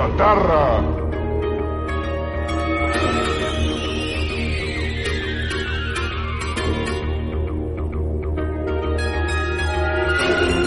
[0.00, 0.80] chatarra.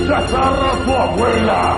[0.07, 1.77] ¡Chatarra tu abuela!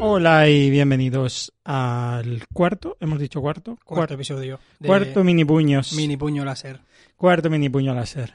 [0.00, 4.58] Hola y bienvenidos al cuarto, hemos dicho cuarto, Cuarto episodio.
[4.78, 6.80] de cuarto mini puños, Mini puño láser.
[7.16, 8.32] cuarto mini puño láser.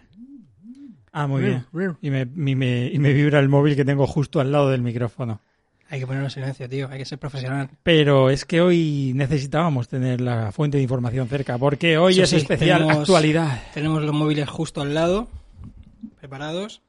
[1.11, 1.65] Ah, muy bien.
[2.01, 4.81] Y me, y me- y me vibra el móvil que tengo justo al lado del
[4.81, 5.39] micrófono.
[5.89, 6.87] Hay que ponerlo en silencio, tío.
[6.89, 7.69] Hay que ser profesional.
[7.83, 12.29] Pero es que hoy necesitábamos tener la fuente de información cerca, porque hoy Eso es
[12.31, 13.61] sí, especial tenemos- actualidad.
[13.73, 15.27] Tenemos los móviles justo al lado,
[16.19, 16.81] preparados.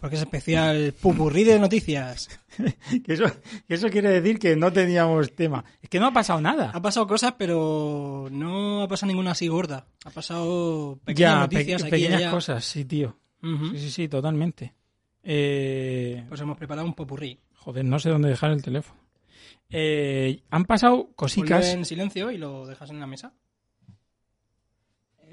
[0.00, 2.28] Porque es especial pupurrí de noticias.
[3.04, 3.24] Que eso,
[3.68, 5.64] que eso quiere decir que no teníamos tema.
[5.80, 6.70] Es que no ha pasado nada.
[6.74, 9.86] Ha pasado cosas, pero no ha pasado ninguna así gorda.
[10.04, 12.30] Ha pasado pequeñas Ya, noticias pe- aquí y pequeñas allá.
[12.30, 13.16] cosas, sí, tío.
[13.42, 14.74] Sí, sí, sí, totalmente.
[15.22, 17.38] Eh, Pues hemos preparado un popurrí.
[17.60, 18.98] Joder, no sé dónde dejar el teléfono.
[19.68, 21.68] Eh, han pasado cositas.
[21.68, 23.32] en silencio y lo dejas en la mesa.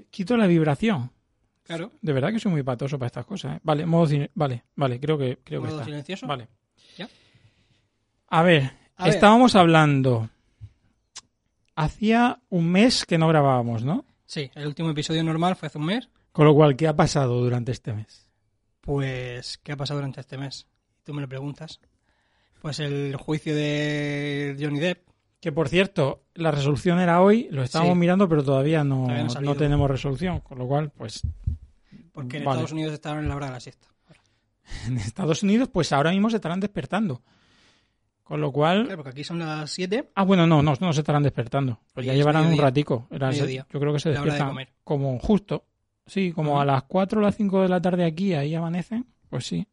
[0.09, 1.11] Quito la vibración.
[1.64, 1.92] Claro.
[2.02, 3.58] De verdad que soy muy patoso para estas cosas.
[3.58, 3.60] ¿eh?
[3.64, 5.86] Vale, modo Vale, vale, creo que, creo que Modo está.
[5.86, 6.27] silencioso.
[6.27, 6.48] Vale.
[6.98, 7.10] ¿Ya?
[8.27, 9.14] A ver, A ver.
[9.14, 10.30] estábamos hablando.
[11.76, 14.05] Hacía un mes que no grabábamos, ¿no?
[14.26, 16.10] Sí, el último episodio normal fue hace un mes.
[16.32, 18.27] Con lo cual, ¿qué ha pasado durante este mes?
[18.82, 20.67] Pues, ¿qué ha pasado durante este mes?
[21.04, 21.80] Tú me lo preguntas.
[22.62, 25.08] Pues el juicio de Johnny Depp.
[25.40, 28.00] Que por cierto, la resolución era hoy, lo estábamos Sí.
[28.00, 30.40] mirando, pero todavía no, Todavía no tenemos resolución.
[30.42, 31.22] Con lo cual, pues
[32.12, 32.56] Porque en Vale.
[32.58, 33.88] Estados Unidos estaban en la hora de la siesta.
[34.88, 37.22] en Estados Unidos, pues ahora mismo se estarán despertando.
[38.23, 40.10] Con lo cual, Claro, porque aquí son las 7.
[40.16, 41.80] Ah, bueno, no, no, no se estarán despertando.
[41.94, 43.08] Pues ya llevarán un ratico.
[43.10, 43.66] Era- Mediodía.
[43.72, 44.54] yo creo que se de despiertan
[44.84, 45.64] como justo.
[46.08, 49.06] Sí, como a las 4 o las 5 de la tarde aquí, ahí amanecen.
[49.30, 49.66] Pues sí.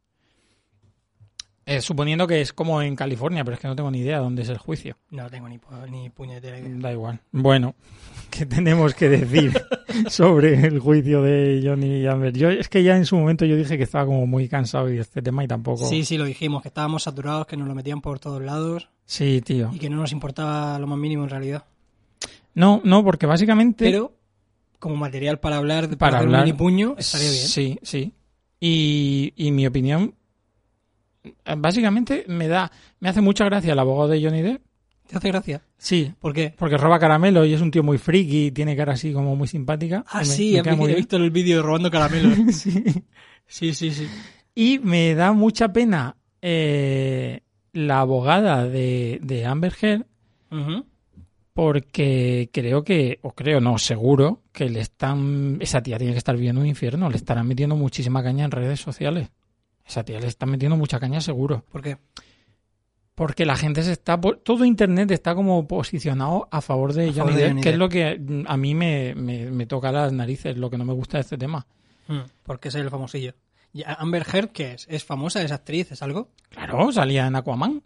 [1.66, 4.42] Eh, suponiendo que es como en California, pero es que no tengo ni idea dónde
[4.42, 4.98] es el juicio.
[5.10, 5.58] No tengo ni,
[5.90, 6.74] ni puñetera idea.
[6.76, 7.20] Da igual.
[7.32, 7.74] Bueno,
[8.30, 9.52] ¿qué tenemos que decir
[10.08, 12.34] sobre el juicio de Johnny Amber?
[12.36, 14.98] Yo, es que ya en su momento yo dije que estaba como muy cansado de
[14.98, 15.86] este tema y tampoco...
[15.86, 19.40] Sí, sí, lo dijimos, que estábamos saturados, que nos lo metían por todos lados Sí,
[19.40, 19.70] tío.
[19.72, 21.64] y que no nos importaba lo más mínimo en realidad.
[22.54, 23.84] No, no, porque básicamente...
[23.86, 24.12] Pero,
[24.78, 27.46] como material para hablar, de- Para para hablar- un mini puño, estaría bien.
[27.48, 28.12] Sí, sí.
[28.60, 30.14] Y, y mi opinión,
[31.56, 32.70] básicamente me da,
[33.00, 34.62] me hace mucha gracia el abogado de Johnny Depp.
[35.06, 35.62] ¿Te hace gracia?
[35.76, 36.54] Sí, ¿Por qué?
[36.56, 39.46] porque roba caramelo y es un tío muy friki y tiene cara así como muy
[39.46, 40.02] simpática.
[40.08, 42.38] Ah, me- sí, me he, muy visto el vídeo de robando caramelos.
[42.54, 42.82] Sí.
[43.46, 44.08] sí, sí, sí.
[44.54, 47.40] Y me da mucha pena eh,
[47.72, 50.06] la abogada de, de Amber Heard
[51.52, 56.34] porque creo que, o creo, no, seguro, que le están, esa tía tiene que estar
[56.34, 59.28] viviendo un infierno, le estarán metiendo muchísima caña en redes sociales.
[59.86, 61.64] Esa tía le están metiendo mucha caña seguro.
[61.70, 61.98] ¿Por qué?
[63.14, 67.16] Porque la gente se está, todo Internet está como posicionado a favor de A Johnny
[67.18, 69.92] favor de Depp, Johnny que es lo que mm, a mí me, me, me toca
[69.92, 71.66] las narices, lo que no me gusta de este tema.
[72.08, 73.34] Mm, Porque es el famosillo.
[73.72, 74.86] ¿Y Amber Heard qué es?
[74.90, 75.42] ¿Es famosa?
[75.42, 75.92] ¿Es actriz?
[75.92, 76.30] ¿Es algo?
[76.48, 77.82] Claro, salía en Aquaman,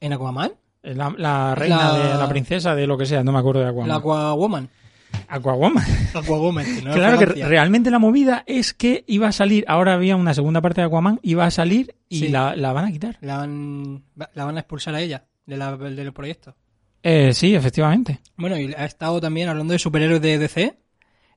[0.00, 0.52] ¿En Aquaman?
[0.82, 3.68] la, la reina La- de la princesa de lo que sea, no me acuerdo de
[3.68, 3.88] Aquaman.
[3.88, 4.68] La Aquawoman.
[5.28, 5.84] Aquawoman.
[6.14, 10.16] Aquawoman, que no claro que realmente la movida es que iba a salir, ahora había
[10.16, 12.28] una segunda parte de Aquaman, iba a salir y Sí.
[12.28, 13.18] la, la van a quitar.
[13.20, 16.54] La van, la van a expulsar a ella de la- del proyecto.
[17.02, 18.20] Eh, sí, efectivamente.
[18.36, 20.74] Bueno, y ha estado también hablando de superhéroes de DC.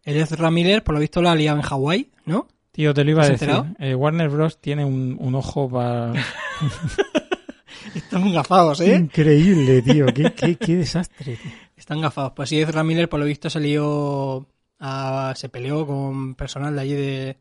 [0.04, 2.48] El Ezra Miller, por lo visto, la ha liado en Hawái, ¿no?
[2.72, 3.56] Tío, te lo iba a ¿Te has decir.
[3.80, 4.62] Eh, Warner Bros.
[4.62, 6.14] tiene un, un ojo para...
[7.96, 8.96] Están gafados, ¿eh?
[8.96, 10.06] Increíble, tío.
[10.08, 11.52] Qué, qué, qué desastre, tío.
[11.78, 12.34] Están gafados.
[12.36, 14.46] Pues sí, Ezra Miller, por lo visto, se lió
[14.80, 17.38] a- se peleó con personal de allí de,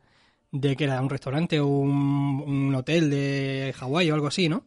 [0.53, 4.63] de que era un restaurante o un, un hotel de Hawái o algo así, ¿no?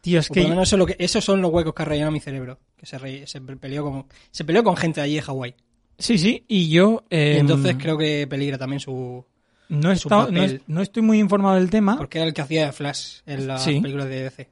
[0.00, 0.42] Tío, es O que...
[0.76, 2.58] lo esos son los huecos que ha rellenado mi cerebro.
[2.76, 5.54] Que se, re- se peleó con se peleó con gente de allí de Hawái.
[5.98, 7.04] Sí, sí, y yo...
[7.08, 9.24] Y eh, entonces creo que peligra también su...
[9.68, 11.96] no, he su estado- no, es- no estoy muy informado del tema.
[11.96, 13.80] Porque era el que hacía Flash en las Sí.
[13.80, 14.48] películas de DC.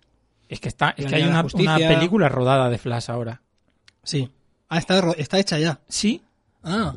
[0.48, 3.42] Es que, está, es que hay una película rodada de Flash ahora.
[4.04, 4.30] Sí.
[4.70, 5.80] Ah, está, hecha ya.
[5.88, 6.22] Sí,
[6.62, 6.94] Ah.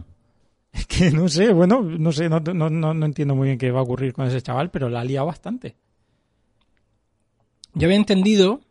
[0.72, 3.72] es que no sé, bueno, no sé, no, no, no, no entiendo muy bien qué
[3.72, 5.76] va a ocurrir con ese chaval, pero la ha liado bastante.
[7.74, 8.62] Yo había entendido...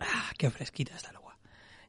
[0.00, 1.36] Ah, qué fresquita está el agua.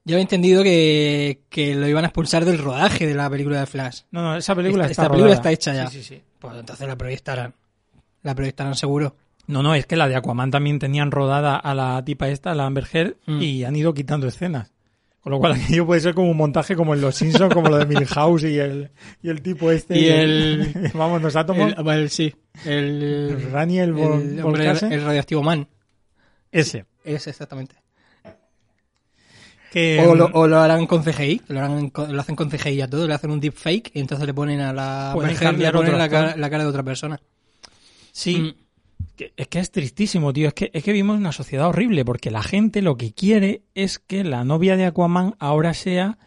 [0.06, 3.66] Yo había entendido que, que lo iban a expulsar del rodaje de la película de
[3.66, 4.02] Flash.
[4.12, 5.50] No, no, esa película Esta- está esta película rodada.
[5.50, 5.90] está hecha ya.
[5.90, 6.22] Sí, sí, sí.
[6.40, 7.56] Pues entonces la proyectarán.
[8.22, 9.16] La proyectarán seguro.
[9.48, 12.66] No, no, es que la de Aquaman también tenían rodada a la tipa esta, la
[12.66, 13.42] Amber Heard, Mm.
[13.42, 14.72] y han ido quitando escenas.
[15.24, 17.78] Con lo cual aquello puede ser como un montaje como en Los Simpsons, como lo
[17.78, 18.92] de Milhouse y el,
[19.22, 19.98] y el tipo este.
[19.98, 21.74] Y el- vamos, los átomos.
[21.78, 22.36] El, el- sí.
[22.66, 23.96] El, Raniel el,
[24.42, 24.94] hombre- Volcase.
[24.94, 25.68] el radioactivo man.
[26.52, 26.86] Ese.
[27.06, 27.76] Es exactamente.
[29.72, 32.82] Que, O lo, o lo harán con CGI, lo, harán con- lo hacen con CGI
[32.82, 35.98] a todo, le hacen un deepfake y entonces le ponen a la mujer, le ponen
[35.98, 37.20] la cara, la cara de otra persona.
[38.12, 38.63] sí, Mm.
[39.16, 40.48] Que- es que es tristísimo, tío.
[40.48, 43.64] Es que, es que vivimos en una sociedad horrible porque la gente lo que quiere
[43.76, 46.18] es que la novia de Aquaman ahora sea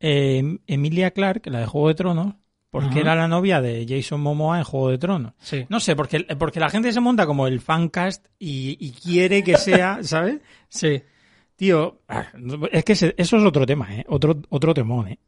[0.00, 2.34] eh, Emilia Clarke, la de Juego de Tronos,
[2.70, 3.00] porque Ajá.
[3.00, 5.32] era la novia de Jason Momoa en Juego de Tronos.
[5.38, 5.64] Sí.
[5.70, 9.56] No sé, porque, porque la gente se monta como el fancast y, y quiere que
[9.56, 10.40] sea, ¿sabes?
[10.68, 11.02] Sí.
[11.56, 12.02] Tío,
[12.70, 14.04] es que ese- eso es otro tema, ¿eh?
[14.08, 15.18] Otro, otro temón, ¿eh?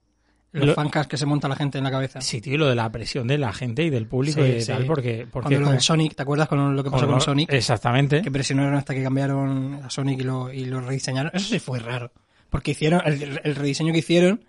[0.52, 2.20] Los Lo- fancas que se monta la gente en la cabeza.
[2.22, 4.66] Sí, tío, lo de la presión de la gente y del público Sí, y sí.
[4.68, 5.26] tal, porque...
[5.30, 7.52] porque Cuando lo como- del Sonic, ¿te acuerdas con lo que pasó con, lo- Sonic?
[7.52, 8.22] Exactamente.
[8.22, 11.30] Que presionaron hasta que cambiaron a Sonic y lo, y lo rediseñaron.
[11.34, 12.10] Eso sí fue raro.
[12.48, 14.42] Porque hicieron, el, el rediseño que hicieron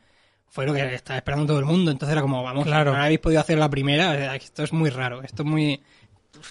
[0.47, 1.91] fue lo que estaba esperando todo el mundo.
[1.91, 2.93] Entonces era como, vamos, Claro.
[2.93, 4.35] no habéis podido hacer la primera.
[4.37, 5.21] Esto es muy raro.
[5.21, 5.81] Esto es muy.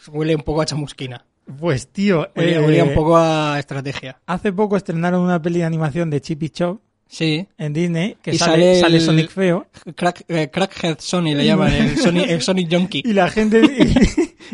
[0.09, 1.25] Huele un poco a chamusquina.
[1.59, 2.29] Pues, tío...
[2.37, 4.21] Huele, eh, huele un poco a estrategia.
[4.27, 7.47] Hace poco estrenaron una peli de animación de Chip y Chop Sí.
[7.57, 9.67] en Disney que Y sale, sale sale el- Sonic feo
[9.97, 13.03] Crack, eh, Crackhead Sony le llaman, el Sonic, el Sonic Junkie.
[13.05, 13.61] y la gente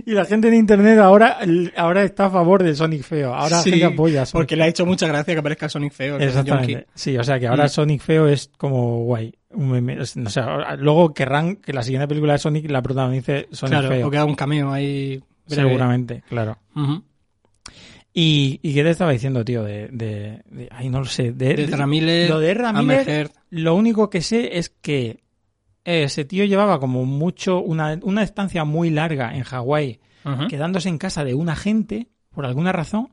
[0.06, 1.38] y, la gente en internet ahora
[1.76, 3.34] ahora está a favor del Sonic feo.
[3.34, 5.68] Ahora Sí, la gente apoya a Sonic Porque le ha hecho mucha gracia que aparezca
[5.68, 6.14] Sonic feo.
[6.14, 6.86] Sonic Exactamente.
[6.94, 7.68] Sí, o sea que ahora Mm.
[7.68, 9.34] Sonic feo es como guay.
[9.56, 14.06] O sea, luego querrán que la siguiente película de Sonic la protagonice Sonic Claro, feo.
[14.08, 15.22] o queda un cameo ahí.
[15.46, 15.62] breve.
[15.68, 16.56] Seguramente, claro.
[16.74, 17.02] Ujú.
[18.16, 19.64] ¿Y, ¿Y qué te estaba diciendo, tío?
[19.64, 21.32] De, de, de- ay, no lo sé.
[21.32, 22.54] De, Ramírez, lo de
[23.08, 23.30] Heard.
[23.50, 25.24] lo único que sé es que
[25.84, 29.98] ese tío llevaba como mucho, una, una estancia muy larga en Hawái,
[30.48, 33.12] quedándose en casa de una gente, por alguna razón,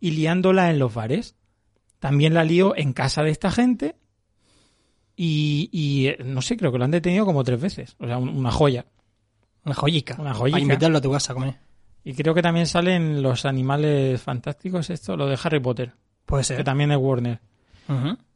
[0.00, 1.34] y liándola en los bares.
[1.98, 3.96] También la lió en casa de esta gente
[5.16, 7.96] y, y, eh, no sé, creo que lo han detenido como tres veces.
[7.98, 8.86] O sea, un- una joya.
[9.64, 10.16] Una joyica.
[10.18, 10.52] Una joyica.
[10.54, 11.56] Para invitarlo a tu casa a comer.
[12.04, 15.92] Y creo que también salen los animales fantásticos, esto, lo de Harry Potter,
[16.24, 16.64] Puede que ser.
[16.64, 17.40] también es Warner.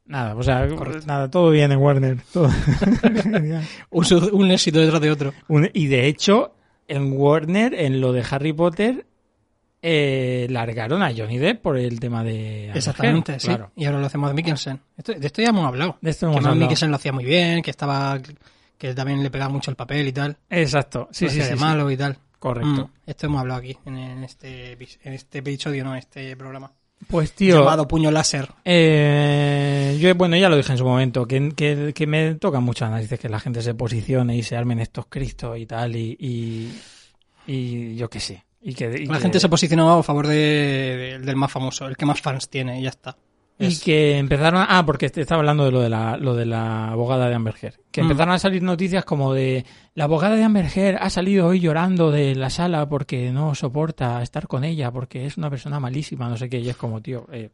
[0.04, 1.06] Nada, o sea, Correcto.
[1.06, 2.18] nada, todo bien en Warner.
[2.32, 2.48] todo.
[3.22, 3.64] Genial.
[3.90, 5.32] Un, éxito detrás de otro.
[5.48, 6.54] Un- y de hecho,
[6.88, 9.06] en Warner, en lo de Harry Potter,
[9.80, 12.70] eh, largaron a Johnny Depp por el tema de.
[12.72, 13.48] Exactamente, sí.
[13.48, 13.70] Claro.
[13.76, 14.80] Y ahora lo hacemos de Mikkelsen.
[14.96, 15.96] Esto- de esto ya hemos hablado.
[16.00, 16.60] De esto que hemos Matt hablado.
[16.60, 18.18] Mikkelsen lo hacía muy bien, que estaba
[18.78, 20.36] que también le pegaba mucho el papel y tal.
[20.50, 21.62] Exacto, sí, Lo sí, hacía sí, de sí.
[21.64, 22.18] malo y tal.
[22.42, 22.86] Correcto.
[22.86, 26.72] Mm, esto hemos hablado aquí, en, en este, en este episodio, no, este programa.
[27.06, 28.48] Pues, tío, Llamado Puño Láser.
[28.64, 32.84] eh, yo, bueno, ya lo dije en su momento, que, que, que me toca mucho
[32.84, 36.72] análisis que la gente se posicione y se armen estos cristos y tal, y, y,
[37.46, 38.44] y yo qué sé.
[38.60, 41.86] Y que, y La que- gente se posicionó a favor de, de- del más famoso,
[41.86, 43.16] el que más fans tiene, y ya está.
[43.62, 46.34] Y Es- que empezaron a, ah, porque te estaba hablando de lo de la, lo
[46.34, 47.74] de la abogada de Amber Heard.
[47.90, 48.04] Que Mm.
[48.04, 49.64] empezaron a salir noticias como de
[49.94, 54.22] la abogada de Amber Heard ha salido hoy llorando de la sala porque no soporta
[54.22, 56.58] estar con ella, porque es una persona malísima, no sé qué.
[56.58, 57.50] Y es como, tío, eh,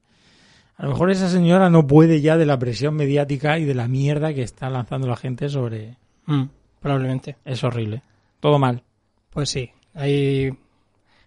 [0.77, 3.89] a lo mejor esa señora no puede ya de la presión mediática y de la
[3.89, 5.97] mierda que está lanzando la gente sobre.
[6.27, 6.45] Mm,
[6.81, 7.37] probablemente.
[7.45, 8.03] Es horrible.
[8.41, 8.83] Todo mal.
[9.31, 10.53] Pues sí, hay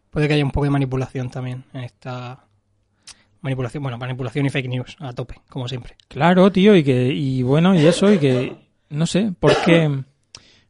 [0.09, 2.45] puede que haya un poco de manipulación también en esta
[3.41, 5.95] manipulación, bueno, manipulación y fake news a tope, como siempre.
[6.07, 8.55] Claro, tío, y que, y bueno, y eso, y que,
[8.89, 10.03] no sé, ¿por qué,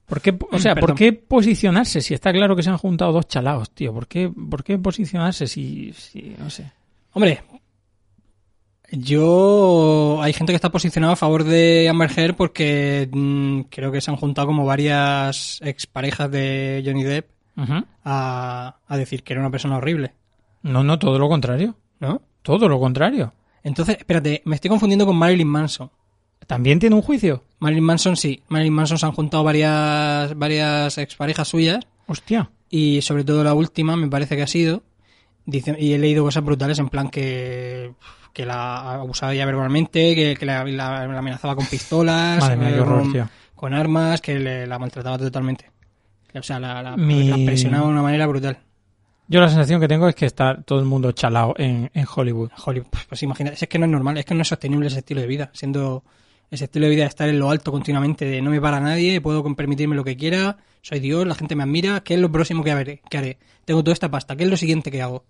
[0.06, 3.28] por qué, o sea, ¿por qué posicionarse si está claro que se han juntado dos
[3.28, 3.94] chalaos, tío?
[3.94, 6.72] ¿Por qué, por qué posicionarse si, si, no sé?
[7.14, 7.42] Hombre,
[8.92, 14.02] yo hay gente que está posicionada a favor de Amber Heard porque mm, creo que
[14.02, 17.30] se han juntado como varias exparejas de Johnny Depp
[18.04, 20.14] a, a decir que era una persona horrible,
[20.64, 21.76] No, no, todo lo contrario.
[22.00, 22.22] ¿no?
[22.42, 23.34] Todo lo contrario.
[23.64, 25.92] Entonces, espérate, me estoy confundiendo con Marilyn Manson.
[26.48, 27.44] ¿También tiene un juicio?
[27.60, 32.50] Marilyn Manson sí, Marilyn Manson se han juntado varias varias exparejas suyas Hostia.
[32.70, 34.82] y sobre todo la última me parece que ha sido
[35.46, 37.94] Dice, y he leído cosas brutales en plan que,
[38.34, 42.70] que la abusaba ya verbalmente, que, que la, la- la amenazaba con pistolas, Madre mía,
[42.74, 45.72] qué horror, con, con armas, que le- la maltrataba totalmente.
[46.36, 48.60] O sea, la, la- Mi- la presionaba de una manera brutal.
[49.32, 52.52] Yo la sensación que tengo es que está todo el mundo chalado en, en Hollywood.
[52.66, 55.00] Hollywood, pues, pues imagínate, es que no es normal, es que no es sostenible ese
[55.00, 56.04] estilo de vida, siendo
[56.50, 59.22] ese estilo de vida de estar en lo alto continuamente, de no me para nadie,
[59.22, 62.62] puedo permitirme lo que quiera, soy Dios, la gente me admira, ¿qué es lo próximo
[62.64, 63.02] que haré?
[63.10, 63.38] ¿Qué haré?
[63.64, 65.24] Tengo toda esta pasta, ¿qué es lo siguiente que hago?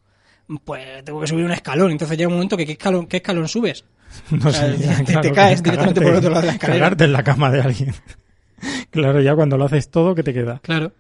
[0.66, 3.48] Pues tengo que subir un escalón, entonces llega un momento que ¿qué escalón, qué escalón
[3.48, 3.86] subes?
[4.32, 6.48] No O sea, sé, te- te claro, caes que directamente por el otro lado de
[6.48, 6.80] la escalera.
[6.80, 7.94] Cagarte en la cama de alguien.
[8.90, 10.60] claro, ya cuando lo haces todo, ¿qué te queda?
[10.64, 10.92] Claro.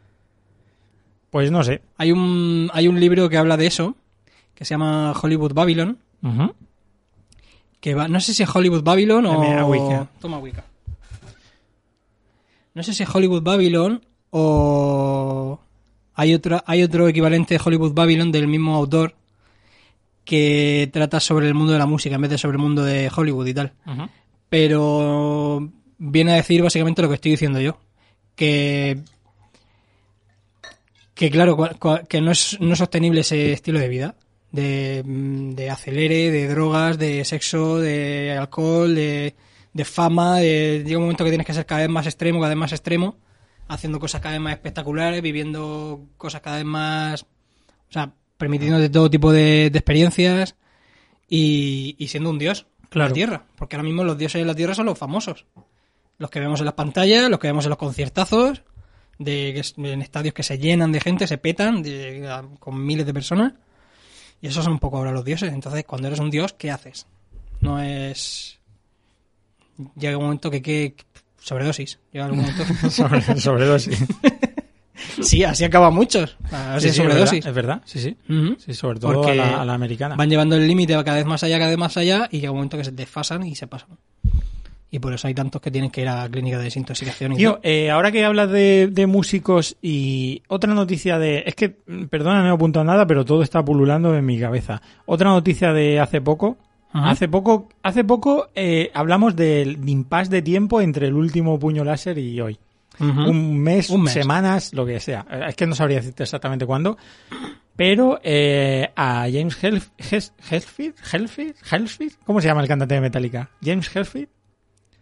[1.31, 1.81] Pues no sé.
[1.97, 3.95] Hay un, hay un libro que habla de eso,
[4.53, 5.97] que se llama Hollywood Babylon,
[7.79, 9.65] que va, no sé si es Hollywood Babylon o...
[9.67, 10.07] Wicca.
[10.19, 10.63] Toma Wicca.
[12.73, 15.59] No sé si es Hollywood Babylon o
[16.13, 19.15] hay otro, hay otro equivalente de Hollywood Babylon del mismo autor
[20.25, 23.09] que trata sobre el mundo de la música en vez de sobre el mundo de
[23.13, 23.73] Hollywood y tal.
[24.50, 27.77] Pero viene a decir básicamente lo que estoy diciendo yo.
[28.35, 29.00] Que
[31.21, 31.55] que claro,
[32.09, 34.15] que no es, no es sostenible ese estilo de vida.
[34.51, 39.35] De, mm, de acelere, de drogas, de sexo, de alcohol, de,
[39.71, 40.37] de fama.
[40.39, 42.71] De, llega un momento que tienes que ser cada vez más extremo, cada vez más
[42.71, 43.17] extremo,
[43.67, 47.21] haciendo cosas cada vez más espectaculares, viviendo cosas cada vez más.
[47.21, 50.55] O sea, permitiéndote todo tipo de, de experiencias
[51.29, 53.09] y, y siendo un dios en Claro.
[53.09, 53.45] la tierra.
[53.57, 55.45] Porque ahora mismo los dioses en la tierra son los famosos.
[56.17, 58.63] Los que vemos en las pantallas, los que vemos en los conciertazos,
[59.23, 63.53] de, en estadios que se llenan de gente, se petan de- con miles de personas.
[64.41, 65.53] Y esos son un poco ahora los dioses.
[65.53, 67.05] Entonces, cuando eres un dios, ¿qué haces?
[67.59, 68.57] No es.
[69.97, 70.61] Llega un momento que.
[70.61, 70.95] que
[71.39, 71.99] sobredosis.
[72.11, 72.63] Llega algún momento.
[72.89, 74.03] Sobre, sobredosis.
[75.21, 76.37] sí, así acaban muchos.
[76.51, 77.45] Así Sí, es sí, es verdad, sobredosis.
[77.45, 78.73] es verdad, sí, sí.
[78.73, 80.15] Sobre todo Porque a la, a la americana.
[80.15, 82.57] Van llevando el límite cada vez más allá, cada vez más allá, y llega un
[82.57, 83.89] momento que se desfasan y se pasan.
[84.93, 87.31] Y por eso hay tantos que tienen que ir a la clínica de desintoxicación.
[87.31, 91.43] Y Tío, eh, ahora que hablas de, de músicos y otra noticia de...
[91.45, 94.81] Es que, mm, perdona, no he apuntado nada, pero todo está pululando en mi cabeza.
[95.05, 96.57] Otra noticia de hace poco.
[96.91, 97.12] Ajá.
[97.12, 102.17] Hace poco, hace poco eh, hablamos del impasse de tiempo entre el último puño láser
[102.17, 102.60] y hoy.
[103.00, 104.13] Un, mes, Un mes.
[104.13, 105.25] semanas, lo que sea.
[105.31, 106.98] Eh, Es que no sabría decirte exactamente cuándo.
[107.77, 113.01] Pero eh, a James Helf, Hes- Hetfield, Hetfield, Hetfield, ¿cómo se llama el cantante de
[113.01, 113.50] Metallica?
[113.63, 114.27] James Hetfield.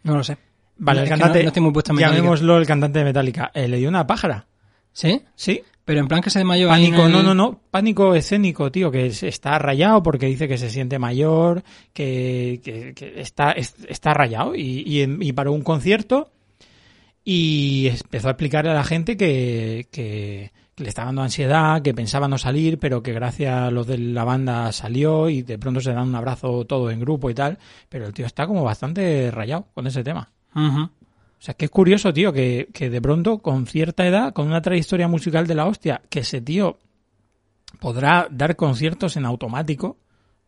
[0.04, 0.38] No lo sé.
[0.78, 1.40] Vale, No, el cantante.
[1.40, 3.52] no- no estoy muy en llamémoslo el cantante de Metallica.
[3.54, 4.48] Eh, le dio una pájara.
[4.94, 5.22] ¿Sí?
[5.36, 5.62] Sí.
[5.86, 6.68] Pero en plan que se desmayó.
[6.70, 7.60] Pánico, el- no, no, no.
[7.72, 11.64] Pánico escénico, tío, que es- está rayado porque dice que se siente mayor,
[11.94, 16.32] que, que- que está, es- está rayado y, y, y paró un concierto
[17.24, 22.28] y empezó a explicarle a la gente que, que le estaba dando ansiedad, que pensaba
[22.28, 25.92] no salir, pero que gracias a los de la banda salió y de pronto se
[25.94, 27.58] dan un abrazo todo en grupo y tal.
[27.90, 30.30] Pero el tío está como bastante rayado con ese tema.
[30.56, 34.62] O sea, que es curioso, tío, que, que de pronto, con cierta edad, con una
[34.62, 36.78] trayectoria musical de la hostia, que ese tío
[37.80, 39.98] podrá dar conciertos en automático,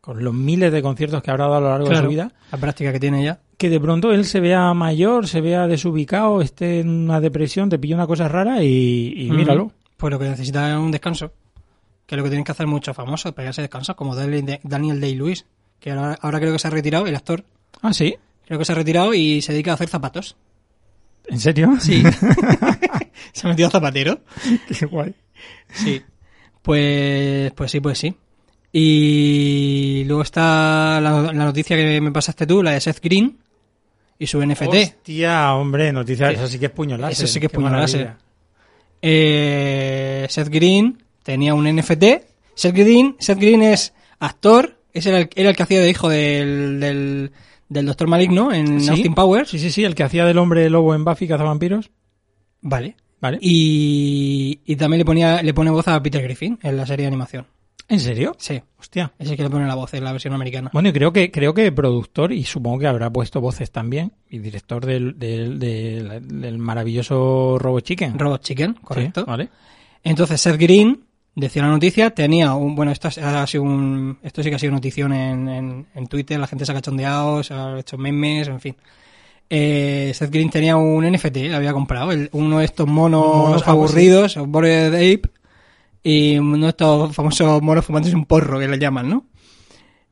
[0.00, 2.58] con los miles de conciertos que habrá dado a lo largo de su vida, La
[2.58, 3.38] práctica que tiene ya.
[3.56, 7.78] que de pronto él se vea mayor, se vea desubicado, esté en una depresión, te
[7.78, 9.70] pilla una cosa rara y, míralo.
[10.02, 11.32] Pues lo que necesita es un descanso.
[12.06, 15.46] Que es lo que tienen que hacer muchos famosos, pegarse descansos, como Daniel Day-Lewis,
[15.78, 17.44] que ahora, ahora creo que se ha retirado, el actor.
[17.82, 18.16] Ah, sí.
[18.44, 20.34] Creo que se ha retirado y se dedica a hacer zapatos.
[21.28, 21.76] ¿En serio?
[21.78, 22.02] Sí.
[23.32, 24.18] se ha metido a zapatero.
[24.76, 25.14] Qué guay.
[25.72, 26.02] Sí.
[26.62, 28.12] Pues, pues sí, pues sí.
[28.72, 33.38] Y luego está la, la noticia que me pasaste tú, la de Seth Green
[34.18, 34.62] y su NFT.
[34.66, 37.12] Hostia, hombre, noticias, eso sí que es puño láser.
[37.24, 38.16] Eso sí que es puño láser.
[39.02, 42.04] Eh, Seth Green tenía un NFT.
[42.54, 46.80] Seth Green, Seth Green es actor, era el, era el que hacía de hijo del,
[46.80, 47.32] del,
[47.68, 48.88] del Doctor Maligno en ¿Sí?
[48.88, 49.50] Austin Powers.
[49.50, 51.90] Sí, sí, sí, el que hacía del hombre lobo en Buffy cazavampiros.
[52.60, 52.96] Vale.
[53.20, 53.38] Vale.
[53.40, 57.08] Y, y también le ponía le pone voz a Peter Griffin en la serie de
[57.08, 57.46] animación.
[57.92, 58.34] ¿En serio?
[58.38, 59.12] Sí, Hostia.
[59.18, 60.70] ese que le pone la voz en la versión americana.
[60.72, 64.38] Bueno, y creo que, creo que productor, y supongo que habrá puesto voces también, y
[64.38, 68.18] director del, del, del- del maravilloso Robo Chicken.
[68.18, 69.26] Robot Chicken, Sí, correcto.
[69.26, 69.48] vale.
[70.02, 74.48] Entonces Seth Green, decía la noticia, tenía un, bueno, esto ha sido un, esto sí
[74.48, 77.78] que ha sido notición en, en, en Twitter, la gente se ha cachondeado, se ha
[77.78, 78.74] hecho memes, en fin.
[79.50, 83.62] Eh, Seth Green tenía un NFT, lo había comprado, el- uno de estos monos Monos
[83.64, 85.22] famosos, aburridos, Bored Ape,
[86.02, 89.26] y uno de estos famosos monos fumándose un porro, que le llaman, ¿no?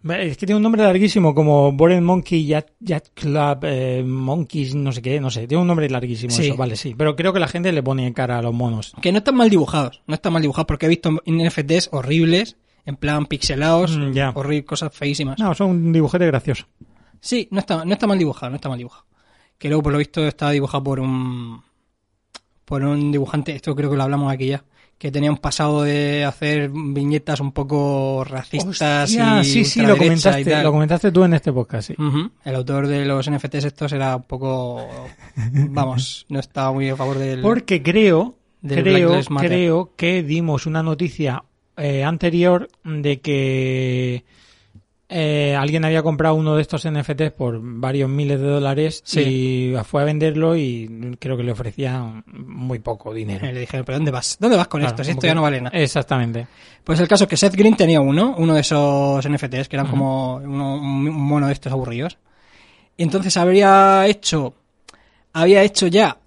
[0.03, 4.93] Es que tiene un nombre larguísimo, como Bored Monkey Yacht, Yacht Club, eh, Monkeys, no
[4.93, 5.47] sé qué, no sé.
[5.47, 6.47] Tiene un nombre larguísimo Sí.
[6.47, 6.95] eso, vale, sí.
[6.97, 8.95] Pero creo que la gente le pone cara a los monos.
[9.03, 12.57] Que no están mal dibujados, no están mal dibujados, porque he visto NFTs horribles,
[12.87, 15.39] en plan pixelados, Mm, horribles, cosas feísimas.
[15.39, 16.65] No, son un dibujete gracioso.
[17.21, 19.05] Sí, no está, no está mal dibujado, no está mal dibujado.
[19.59, 21.61] Que luego, por lo visto, está dibujado por un
[22.65, 24.65] por un dibujante, esto creo que lo hablamos aquí ya,
[25.01, 29.97] que tenía un pasado de hacer viñetas un poco racistas Hostia, y sí, sí, lo
[29.97, 30.63] y comentaste, tal.
[30.63, 31.97] lo comentaste tú en este podcast, sí.
[32.45, 34.87] El autor de los NFTs estos era un poco,
[35.71, 37.41] vamos, no estaba muy a favor del...
[37.41, 41.45] Porque creo, del creo, creo que dimos una noticia
[41.79, 44.25] eh, anterior de que
[45.11, 50.03] eh, alguien había comprado uno de estos NFTs por varios miles de dólares y fue
[50.03, 53.45] a venderlo y creo que le ofrecían muy poco dinero.
[53.47, 54.37] Eh, Le dije, ¿pero dónde vas?
[54.41, 55.05] ¿Dónde vas con Claro, esto?
[55.05, 55.77] Si esto ya no vale nada.
[55.77, 56.47] Exactamente.
[56.85, 59.89] Pues el caso es que Seth Green tenía uno, uno de esos NFTs, que eran
[59.89, 62.17] como uno- un un mono de estos aburridos.
[62.97, 64.55] Y entonces habría hecho,
[65.33, 66.19] había hecho ya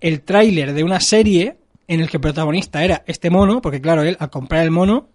[0.00, 1.56] el tráiler de una serie
[1.88, 5.08] en el que el protagonista era este mono, porque claro, él al comprar el mono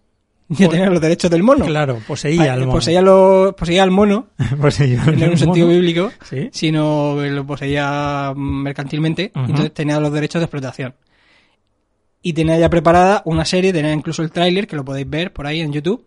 [0.50, 1.66] ya tenía los derechos del mono.
[1.66, 2.72] Claro, poseía al mono.
[2.74, 4.28] Poseía, lo, poseía al mono,
[4.62, 5.80] Poseía al no en un sentido mono.
[5.80, 6.50] bíblico, Sí.
[6.52, 10.96] sino que lo poseía mercantilmente, entonces tenía los derechos de explotación.
[12.22, 15.46] Y tenía ya preparada una serie, tenía incluso el tráiler, que lo podéis ver por
[15.46, 16.06] ahí en YouTube.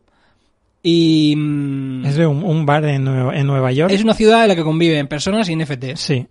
[0.83, 3.93] Y mm, Es de un, un bar en Nueva, en Nueva York.
[3.93, 5.99] es una ciudad en la que conviven personas y NFTs.
[6.01, 6.27] Sí.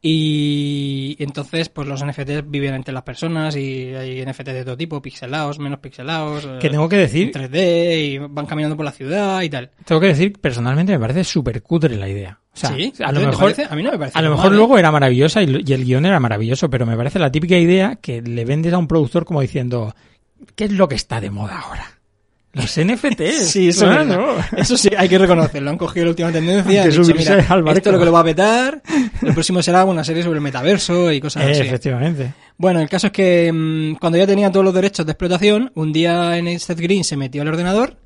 [0.00, 5.02] Y entonces, pues los NFTs viven entre las personas y hay NFTs de todo tipo,
[5.02, 9.42] pixelados, menos pixelados, eh, Que tengo que decir, 3D y van caminando por la ciudad
[9.42, 9.70] y tal.
[9.84, 12.38] tengo que decir, personalmente me parece súper cutre la idea.
[12.54, 12.92] O sea, ¿Sí?
[13.04, 13.54] a lo ¿Te mejor?
[13.70, 14.56] A mí no me parece a lo mal, mejor ¿eh?
[14.56, 17.56] luego era maravillosa y, lo- y el guion era maravilloso, pero me parece la típica
[17.56, 19.94] idea que le vendes a un productor como diciendo,
[20.56, 21.97] ¿qué es lo que está de moda ahora?
[22.58, 23.48] Los NFTs.
[23.50, 24.26] Sí, eso, es claro.
[24.36, 24.46] verdad.
[24.56, 25.70] eso sí, hay que reconocerlo.
[25.70, 26.82] Han cogido la última tendencia.
[26.82, 27.78] Que dicho, subirse mira, al barco".
[27.78, 28.82] esto es lo que lo va a petar.
[29.22, 31.60] El próximo será una serie sobre el metaverso y cosas Eh, así.
[31.62, 32.32] efectivamente.
[32.56, 35.92] Bueno, el caso es que mm, cuando ya tenía todos los derechos de explotación, un
[35.92, 37.96] día en Seth Green se metió al ordenador,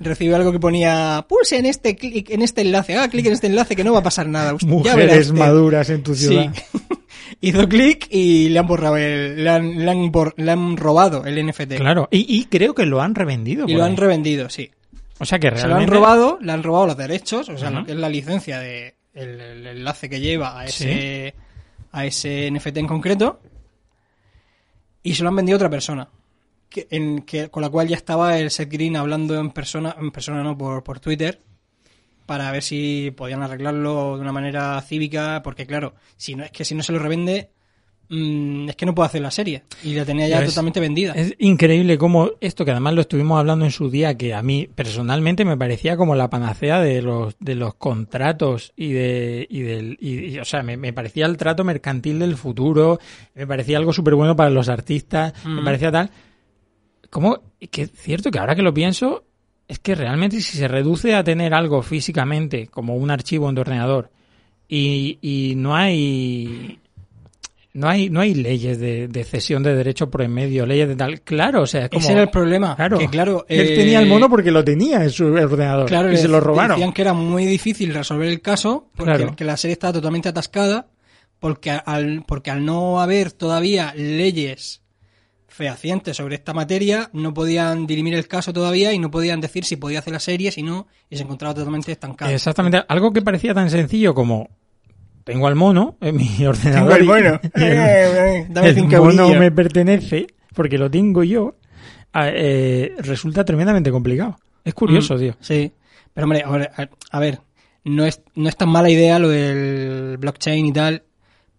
[0.00, 3.46] recibió algo que ponía pulse en este clic, en este enlace, haga clic en este
[3.48, 4.54] enlace que no va a pasar nada.
[4.54, 5.38] Usted- Mujeres usted".
[5.38, 6.52] maduras en tu ciudad.
[6.54, 6.78] Sí.
[7.40, 11.24] Hizo clic y le han borrado el, le han, le han bor- le han robado
[11.24, 11.74] el NFT.
[11.76, 12.08] Claro.
[12.10, 13.66] Y, y creo que lo han revendido.
[13.68, 13.90] Y lo ahí.
[13.90, 14.70] han revendido, sí.
[15.18, 15.94] O sea que Se lo han realmente...
[15.94, 19.40] robado, le han robado los derechos, o sea, lo que es la licencia de el,
[19.40, 21.34] el enlace que lleva a ese
[21.90, 23.40] a ese NFT en concreto
[25.02, 26.08] y se lo han vendido a otra persona.
[26.68, 30.10] Que, en, que, con la cual ya estaba el Seth Green hablando en persona, en
[30.10, 31.40] persona no, por, por Twitter,
[32.26, 36.66] para ver si podían arreglarlo de una manera cívica, porque claro, si no es que
[36.66, 37.48] si no se lo revende,
[38.10, 39.62] mm, es que no puedo hacer la serie.
[39.82, 41.14] Y la tenía ya totalmente vendida.
[41.14, 44.68] Es increíble cómo esto, que además lo estuvimos hablando en su día, que a mí
[44.74, 49.96] personalmente me parecía como la panacea de los, de los contratos y de, y del,
[49.98, 52.98] y, y, o sea, me, me parecía el trato mercantil del futuro,
[53.34, 55.64] me parecía algo súper bueno para los artistas, me Ujú.
[55.64, 56.10] parecía tal.
[57.10, 59.24] Como, que es cierto que ahora que lo pienso,
[59.66, 63.60] es que realmente si se reduce a tener algo físicamente, como un archivo en tu
[63.62, 64.10] ordenador,
[64.68, 66.78] y, y no hay
[67.74, 70.96] no hay no hay leyes de, de cesión de derechos por en medio, leyes de
[70.96, 71.20] tal.
[71.20, 72.74] Claro, o sea, es como Ese era el problema.
[72.76, 76.12] Claro, que, claro él eh, tenía el mono porque lo tenía en su ordenador Claro,
[76.12, 76.76] y se lo robaron.
[76.76, 79.36] Decían que era muy difícil resolver el caso porque Claro.
[79.36, 80.88] que la serie estaba totalmente atascada
[81.38, 84.82] porque al, porque al no haber todavía leyes
[85.58, 89.74] fehacientes sobre esta materia, no podían dirimir el caso todavía y no podían decir si
[89.76, 92.30] podía hacer la serie, si no, y se encontraba totalmente estancado.
[92.30, 94.48] Exactamente, algo que parecía tan sencillo como
[95.24, 96.96] tengo al mono en mi ordenador.
[96.98, 97.40] el y- mono.
[97.56, 101.56] y el- Eh, dame el cinco mono me pertenece porque lo tengo yo.
[102.12, 104.38] ah, eh, resulta tremendamente complicado.
[104.64, 105.36] Es curioso, Mm, tío.
[105.40, 105.72] Sí,
[106.14, 107.40] pero hombre, a ver, a- a ver,
[107.84, 111.02] no es, no es tan mala idea lo del blockchain y tal,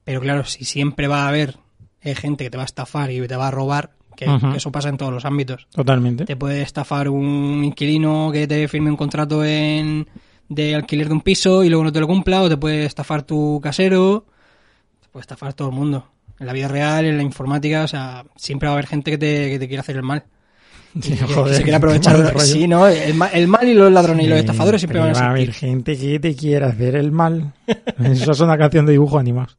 [0.06, 1.58] pero claro, si siempre va a haber
[2.02, 4.90] eh, gente que te va a estafar y te va a robar, que, eso pasa
[4.90, 5.68] en todos los ámbitos.
[5.72, 6.26] Totalmente.
[6.26, 10.08] Te puede estafar un inquilino que te firme un contrato en,
[10.50, 13.24] de alquiler de un piso y luego no te lo cumpla, o te puede estafar
[13.24, 14.26] tu casero,
[15.02, 16.08] te puede estafar todo el mundo.
[16.40, 19.18] En la vida real, en la informática, o sea, siempre va a haber gente que
[19.18, 20.24] te, que te quiere hacer el mal.
[21.02, 22.18] Sí, que se quiere aprovechar.
[22.18, 22.40] rollo.
[22.40, 22.88] Sí, ¿no?
[22.88, 25.30] El, ma- el mal y los ladrones y los estafadores siempre van a va a
[25.30, 27.54] haber gente que te quiera hacer el mal.
[28.04, 29.56] Eso es una canción de dibujo animados.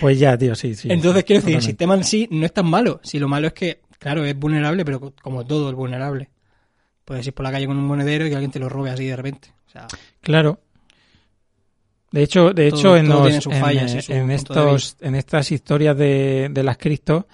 [0.00, 0.88] Pues ya, tío, sí, sí.
[0.90, 3.00] Entonces, quiero decir, el sistema en sí no es tan malo.
[3.02, 6.28] Si lo malo es que, claro, es vulnerable, pero co- como todo es vulnerable.
[7.04, 9.06] Puedes ir por la calle con un monedero y que alguien te lo robe así
[9.06, 9.52] de repente.
[9.66, 9.86] O sea,
[10.20, 10.60] Claro.
[12.10, 15.96] De hecho, de Todo- hecho en, los- en, fallas eh, en estos, en estas historias
[15.96, 17.26] de, de las cripto,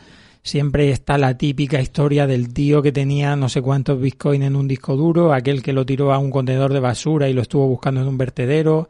[0.42, 4.66] siempre está la típica historia del tío que tenía no sé cuántos bitcoins en un
[4.66, 8.00] disco duro, aquel que lo tiró a un contenedor de basura y lo estuvo buscando
[8.00, 8.88] en un vertedero.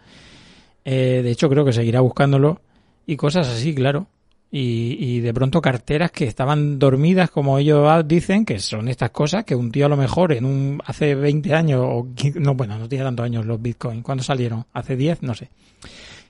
[0.86, 2.60] Eh, de hecho, creo que seguirá buscándolo.
[3.06, 4.06] Y cosas así, claro.
[4.50, 9.44] Y, y de pronto carteras que estaban dormidas, como ellos dicen, que son estas cosas
[9.44, 12.88] que un tío a lo mejor en un hace 20 años, o no, bueno, no
[12.88, 14.04] tiene tantos años los bitcoins.
[14.04, 14.64] ¿Cuándo salieron?
[14.72, 15.22] ¿Hace 10?
[15.22, 15.50] No sé.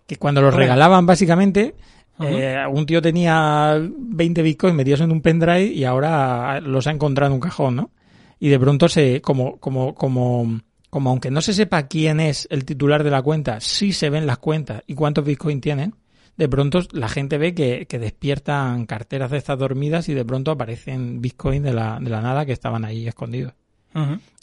[0.06, 1.74] Que cuando los regalaban, básicamente,
[2.20, 7.30] eh, un tío tenía 20 bitcoins metidos en un pendrive y ahora los ha encontrado
[7.30, 7.90] en un cajón, ¿no?
[8.38, 10.60] Y de pronto se, como, como, como,
[10.90, 14.26] como aunque no se sepa quién es el titular de la cuenta, sí se ven
[14.26, 15.94] las cuentas y cuántos bitcoins tienen,
[16.36, 20.50] de pronto la gente ve que, que despiertan carteras de estas dormidas y de pronto
[20.50, 23.52] aparecen bitcoins de la, de la nada que estaban ahí escondidos.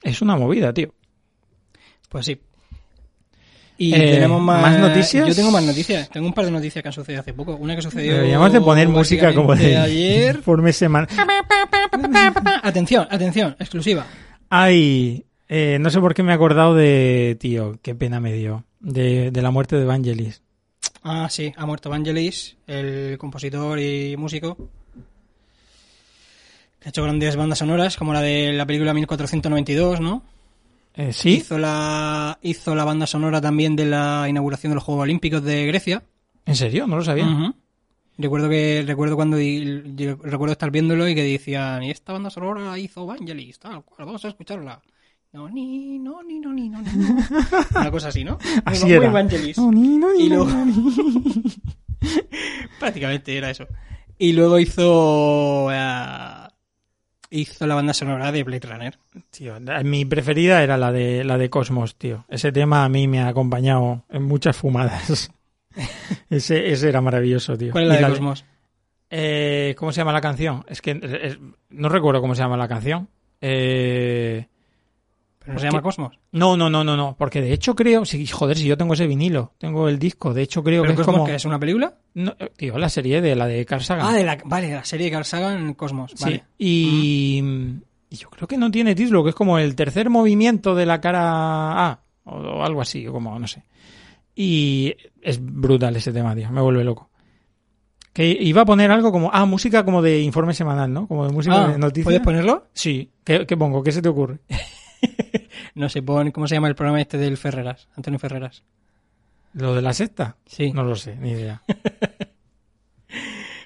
[0.02, 0.94] Es una movida, tío.
[2.10, 2.40] Pues sí.
[3.78, 5.28] Y Eh, tenemos más, ¿más noticias?
[5.28, 6.10] Yo tengo más noticias.
[6.10, 7.56] Tengo un par de noticias que han sucedido hace poco.
[7.56, 8.14] Una que sucedió.
[8.14, 10.36] Deberíamos de poner música como de ayer.
[10.38, 11.10] informe semanal.
[12.64, 14.06] atención, atención, exclusiva.
[14.50, 18.66] Ay, eh, no sé por qué me he acordado de, tío, qué pena me dio,
[18.80, 20.42] de, de la muerte de Evangelis.
[21.04, 24.56] Ah, sí, ha muerto Vangelis, el compositor y músico.
[26.80, 30.24] Que ha hecho grandes bandas sonoras, como la de la película 1492, ¿no?
[30.96, 31.36] Eh, ¿Sí?
[31.36, 35.66] Hizo la, hizo la banda sonora también de la inauguración de los Juegos Olímpicos de
[35.66, 36.04] Grecia.
[36.46, 36.86] ¿En serio?
[36.88, 37.54] No lo sabía.
[38.18, 42.78] Recuerdo que recuerdo cuando recuerdo estar viéndolo y que decían, y esta banda sonora la
[42.78, 44.82] hizo Vangelis, tal cual, vamos a escucharla.
[45.34, 46.91] No, ni, no, ni, no, ni, no, ni.
[46.94, 47.15] no.
[47.80, 48.38] Una cosa así, ¿no?
[48.65, 49.02] Así muy, era.
[49.10, 49.58] Muy Vangelis.
[49.58, 51.56] No, ni, no, ni, Y no, luego- ni.
[52.80, 53.67] Prácticamente era eso.
[54.17, 56.48] Y luego hizo eh,
[57.30, 59.00] hizo la banda sonora de Blade Runner.
[59.30, 62.26] Tío, mi preferida era la de la de Cosmos, tío.
[62.28, 65.32] Ese tema a mí me ha acompañado en muchas fumadas.
[66.30, 67.72] ese, ese era maravilloso, tío.
[67.72, 68.46] ¿Cuál es la Y de Cosmos?
[69.10, 70.63] Eh, ¿Cómo se llama la canción?
[70.67, 71.39] Es que eh, es-
[71.70, 73.08] no recuerdo cómo se llama la canción.
[73.39, 74.48] Eh,
[75.44, 76.20] ¿Pero no se llama Cosmos?
[76.34, 77.16] no, no, no, no, no.
[77.18, 80.34] Porque de hecho creo, si, joder, si yo tengo ese vinilo, tengo el disco.
[80.34, 81.96] De hecho creo que ¿Pero es Cosmos como, que es una película?
[82.14, 84.06] no, eh, tío, la serie de la de Carl Sagan.
[84.06, 86.12] Ah, de la, vale, la serie de Carl Sagan Cosmos.
[86.16, 86.44] Sí, Vale.
[86.60, 87.44] y,
[88.10, 91.02] y yo creo que no tiene título, que es como el tercer movimiento de la
[91.02, 93.64] cara A, o, o algo así, o como, no sé.
[94.36, 97.10] Y es brutal ese tema, tío, me vuelve loco.
[98.14, 101.08] Que iba a poner algo como, ah, música como de informe semanal, ¿no?
[101.08, 102.04] Como de música Ah, de noticias.
[102.04, 102.68] ¿Puedes ponerlo?
[102.74, 103.82] Sí, ¿Qué, qué pongo?
[103.82, 104.40] ¿Qué se te ocurre?
[105.76, 107.88] No sé, pon, ¿cómo se llama el programa este del Ferreras?
[107.96, 108.64] Antonio Ferreras.
[109.54, 110.36] ¿Lo de la sexta?
[110.46, 110.72] Sí.
[110.74, 111.62] No lo sé, ni idea.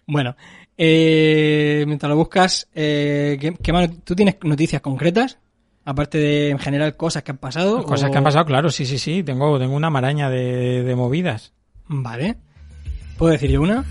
[0.08, 0.36] Bueno,
[0.78, 5.39] eh, mientras lo buscas, eh, ¿qué, qué más- ¿tú tienes noticias concretas?
[5.84, 7.84] Aparte de, en general, cosas que han pasado.
[7.84, 10.95] Cosas o- que han pasado, claro, sí, sí, sí, tengo, tengo una maraña de, de
[10.95, 11.54] movidas.
[11.88, 12.36] Vale.
[13.17, 13.84] ¿Puedo decir yo una?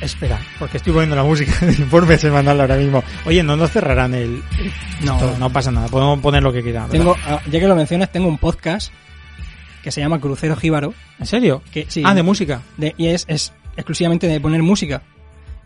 [0.00, 3.04] Espera, porque estoy poniendo la música del informe semanal ahora mismo.
[3.24, 4.42] Oye, no nos cerrarán el...
[5.04, 5.14] No.
[5.14, 6.88] Esto, no pasa nada, podemos poner lo que quieran.
[6.88, 6.98] ¿verdad?
[6.98, 8.92] Tengo, ah, ya que lo mencionas, tengo un podcast
[9.82, 10.94] que se llama Crucero Jíbaro.
[11.18, 11.62] ¿En serio?
[11.72, 12.62] Que, sí, Ah, de música.
[12.76, 15.02] de- y es, es exclusivamente de poner música.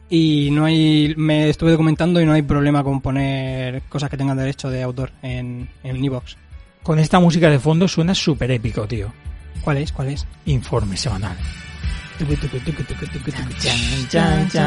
[0.09, 4.37] Y no hay, me estuve documentando y no hay problema con poner cosas que tengan
[4.37, 6.37] derecho de autor en, en Evox.
[6.83, 9.13] Con esta música de fondo suena súper épico, tío.
[9.63, 9.91] ¿Cuál es?
[9.93, 10.27] ¿Cuál es?
[10.45, 11.37] Informe semanal.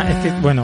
[0.09, 0.63] Es que, bueno,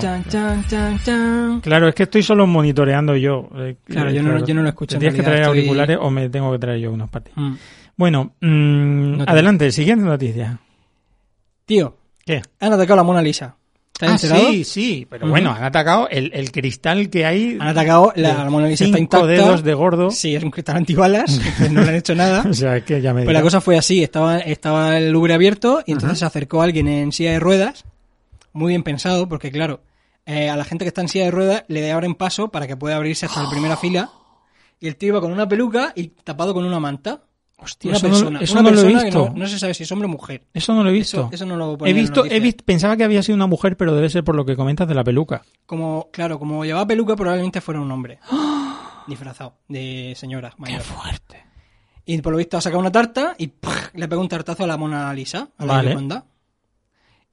[1.61, 3.49] claro, es que estoy solo monitoreando yo.
[3.55, 5.97] Eh, Claro, eh, yo no- yo no lo escucho en Tienes que traer estoy- auriculares
[6.01, 7.09] o me tengo que traer yo unos.
[7.35, 7.53] Mm.
[7.97, 10.59] Bueno, mm, No te- adelante, siguiente noticia.
[11.65, 12.41] Tío, ¿Qué?
[12.59, 13.55] han atacado la Mona Lisa.
[13.97, 14.49] ¿Te has Ah, enterado?
[14.51, 17.57] sí, sí, pero bueno, han atacado el, el cristal que hay.
[17.59, 19.25] Han atacado, la, Mona Lisa está intacta.
[19.27, 20.11] dedos de gordo.
[20.11, 21.39] Sí, es un cristal antibalas,
[21.71, 22.43] no le han hecho nada.
[22.49, 25.81] O sea, que ya me Pues la cosa fue así, estaba, estaba el Louvre abierto
[25.85, 27.85] y entonces se acercó alguien en silla de ruedas,
[28.51, 29.81] muy bien pensado, porque claro,
[30.25, 32.75] eh, a la gente que está en silla de ruedas le abren paso para que
[32.75, 34.09] pueda abrirse hasta la primera fila
[34.81, 37.21] y el tío iba con una peluca y tapado con una manta.
[37.57, 39.29] Hostia, una eso no- persona, eso una no lo he visto.
[39.29, 40.43] no, no se sabe si es hombre o mujer.
[40.53, 41.17] Eso no lo he visto.
[41.21, 43.95] Eso, eso no lo he visto, he visto, pensaba que había sido una mujer, pero
[43.95, 45.43] debe ser por lo que comentas de la peluca.
[45.65, 48.19] Como, claro, como llevaba peluca probablemente fuera un hombre.
[49.07, 50.81] disfrazado de señora mayor.
[50.81, 51.43] fuerte.
[52.05, 53.89] Y por lo visto ha sacado una tarta y ¡pah!
[53.93, 55.95] le pegó un tartazo a la Mona Lisa, a la Vale.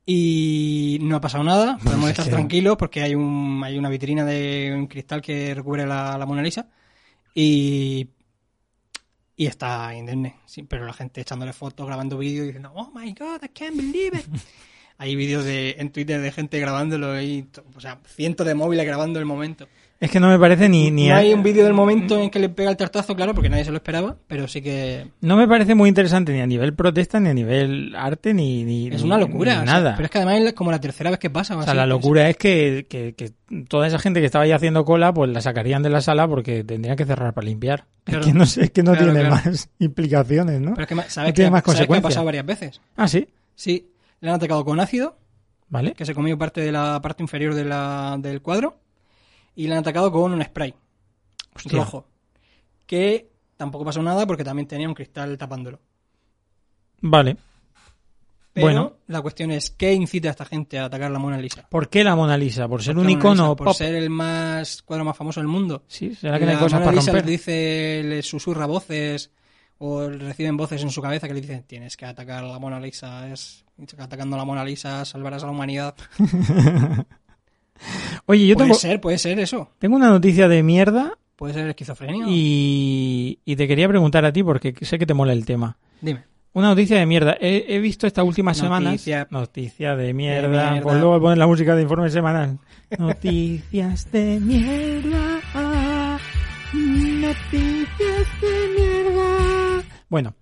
[0.05, 4.25] Y no ha pasado nada, podemos es estar tranquilos porque hay un hay una vitrina
[4.25, 6.67] de un cristal que recubre la, la Mona Lisa
[7.35, 8.09] y
[9.37, 13.43] y está indemne, sí, pero la gente echándole fotos, grabando vídeos diciendo, "Oh my god,
[13.43, 14.27] I can't believe it."
[14.99, 19.19] hay vídeos de en Twitter de gente grabándolo y o sea, cientos de móviles grabando
[19.19, 19.69] el momento.
[20.03, 22.41] Es que no me parece ni, ni no hay un vídeo del momento en que
[22.41, 25.47] le pega el tartazo, claro, porque nadie se lo esperaba, pero sí que no me
[25.47, 29.17] parece muy interesante ni a nivel protesta, ni a nivel arte, ni, ni Es una
[29.17, 29.55] locura.
[29.55, 29.93] ni o sea, nada.
[29.95, 31.57] pero es que además es como la tercera vez que pasa.
[31.57, 33.31] O sea, la locura es que, que, que
[33.69, 36.65] toda esa gente que estaba ahí haciendo cola, pues la sacarían de la sala porque
[36.65, 37.85] tendrían que cerrar para limpiar.
[38.03, 38.21] Claro.
[38.23, 39.43] Es que no, sé, es que no Claro, tiene claro.
[39.47, 40.75] más implicaciones, ¿no?
[40.75, 42.81] Pero es que sabes, No tiene que, más sabes que ha pasado varias veces.
[42.97, 43.29] Ah, sí.
[43.55, 45.17] Sí, le han atacado con ácido
[45.69, 45.93] ¿Vale?
[45.93, 48.79] que se comió parte de la parte inferior de la- del cuadro
[49.55, 50.75] y le han atacado con un spray
[51.55, 51.79] Hostia.
[51.79, 52.07] rojo.
[52.87, 55.81] Que tampoco pasó nada porque también tenía un cristal tapándolo.
[57.01, 57.37] Vale.
[58.55, 58.97] Pero Bueno.
[59.07, 61.67] la cuestión es, ¿qué incita a esta gente a atacar la Mona Lisa?
[61.71, 62.69] ¿Por qué la Mona Lisa?
[62.69, 63.57] ¿Por ser ¿Por un la icono Lisa?
[63.57, 63.77] Por pop?
[63.77, 65.85] ser el más cuadro más famoso del mundo.
[65.87, 67.25] Sí, será que no hay la cosas Mona para Lisa romper.
[67.25, 69.31] le dice, le susurra voces
[69.79, 72.79] o reciben voces en su cabeza que le dicen tienes que atacar a la Mona
[72.79, 73.65] Lisa, es
[73.99, 75.95] atacando a la Mona Lisa salvarás a la humanidad.
[78.27, 79.71] Oye, yo puede tengo, ser, puede ser eso.
[79.79, 82.25] tengo una noticia de mierda Puede ser esquizofrenia.
[82.29, 85.77] y, y te quería preguntar a ti porque sé que te mola el tema.
[86.01, 86.25] Dime.
[86.55, 87.35] Una noticia de mierda.
[87.41, 89.21] He, he visto estas últimas Noticia.
[89.25, 89.31] semanas.
[89.33, 90.49] Noticia de mierda.
[90.73, 90.83] mierda.
[90.83, 92.59] Pues luego poner la música de informe semanal.
[92.99, 95.41] Noticias de mierda.
[96.75, 99.83] Noticias de mierda.
[100.11, 100.35] Bueno,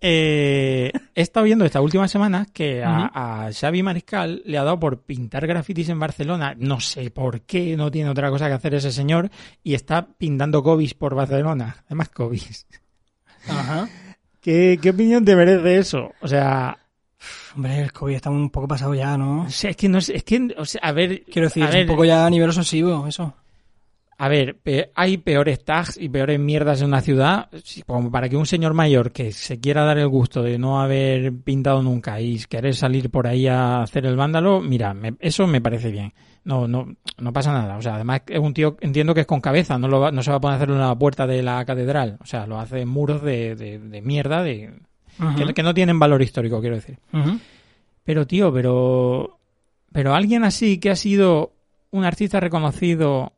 [0.00, 4.78] eh, he estado viendo estas últimas semanas que a, a Xavi Mariscal le ha dado
[4.78, 6.54] por pintar grafitis en Barcelona.
[6.56, 9.30] No sé por qué, no tiene otra cosa que hacer ese señor.
[9.62, 11.84] Y está pintando cobis por Barcelona.
[11.86, 12.66] Además, cobis.
[13.48, 13.88] Ajá.
[14.40, 16.12] ¿Qué, ¿Qué opinión te merece eso?
[16.20, 16.78] O sea,
[17.56, 19.42] Hombre, el COVID está un poco pasado ya, ¿no?
[19.42, 21.66] o sea, es que no sé, es que, o sea, a ver, Quiero decir, a
[21.66, 23.34] es ver, un poco ya a nivel obsesivo, eso.
[24.20, 24.58] A ver,
[24.96, 27.48] hay peores tags y peores mierdas en una ciudad,
[27.86, 31.32] como para que un señor mayor que se quiera dar el gusto de no haber
[31.32, 35.60] pintado nunca y querer salir por ahí a hacer el vándalo, mira, me- eso me
[35.60, 36.12] parece bien.
[36.44, 37.76] No, no, no pasa nada.
[37.76, 40.22] O sea, además es un tío, entiendo que es con cabeza, no, lo va- no
[40.22, 42.16] se va a poner a hacerlo en la puerta de la catedral.
[42.20, 44.72] O sea, lo hace en muros de, de, de mierda, de,
[45.36, 46.98] que, que no tienen valor histórico, quiero decir.
[48.04, 49.38] Pero, tío, pero.
[49.92, 51.52] Pero alguien así que ha sido
[51.90, 53.32] un artista reconocido.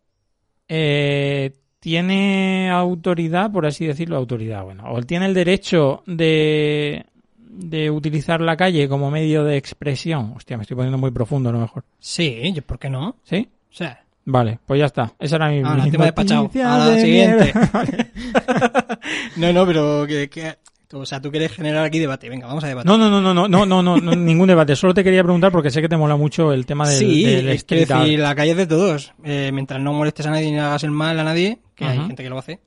[0.73, 4.85] Eh, tiene autoridad, por así decirlo, autoridad, bueno.
[4.93, 7.05] O tiene el derecho de.
[7.39, 10.35] de utilizar la calle como medio de expresión.
[10.37, 11.85] Hostia, me estoy poniendo muy profundo, a lo mejor.
[11.99, 13.17] Sí, ¿por qué no?
[13.25, 13.49] ¿Sí?
[13.71, 15.13] O sea, Vale, pues ya está.
[15.19, 15.59] Esa era mi.
[15.61, 16.49] Ahora, tema despachado.
[16.53, 17.53] de siguiente.
[17.53, 18.99] mierda.
[19.37, 20.57] no, no, pero que, que-
[20.93, 22.29] o sea, tú quieres generar aquí debate.
[22.29, 22.91] Venga, vamos a debatir.
[22.91, 24.75] No, no, no, no, no, no, no, no, no, ningún debate.
[24.77, 27.49] Solo te quería preguntar porque sé que te mola mucho el tema del, sí, del
[27.51, 29.13] es que decir, la calle es de todos.
[29.25, 32.23] Eh, mientras no molestes a nadie ni hagas el mal a nadie, que hay gente
[32.23, 32.61] que lo hace,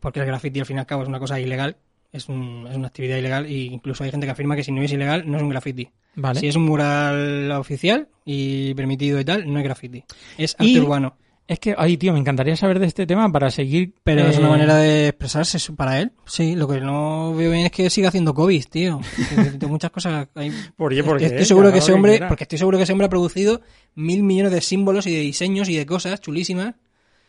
[0.00, 1.76] porque el graffiti al fin y al cabo es una cosa ilegal,
[2.12, 4.82] es, un- es una actividad ilegal, e incluso hay gente que afirma que si no
[4.82, 5.88] es ilegal, no es un graffiti.
[6.16, 6.38] Vale.
[6.40, 10.04] Si es un mural oficial y permitido y tal, no es graffiti.
[10.38, 11.16] Es arte Y- urbano.
[11.46, 13.92] Es que, ay, tío, me encantaría saber de este tema para seguir.
[14.02, 16.12] Pero es eh, una manera de expresarse para él.
[16.24, 19.00] Sí, lo que no veo bien es que siga haciendo COVID, tío.
[19.58, 20.52] De muchas cosas hay.
[20.74, 21.04] ¿Por qué?
[21.04, 21.26] ¿Por qué?
[21.26, 23.60] Estoy seguro Que ese que hombre, porque estoy seguro que ese hombre ha producido
[23.94, 26.76] mil millones de símbolos y de diseños y de cosas chulísimas.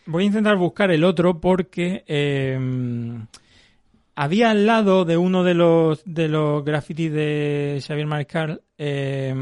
[0.06, 2.58] Voy a intentar buscar el otro porque eh,
[4.15, 9.34] había al lado de uno de los de los grafitis de Xavier Mariscal eh,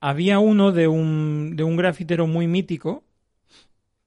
[0.00, 3.04] había uno de un de un grafitero muy mítico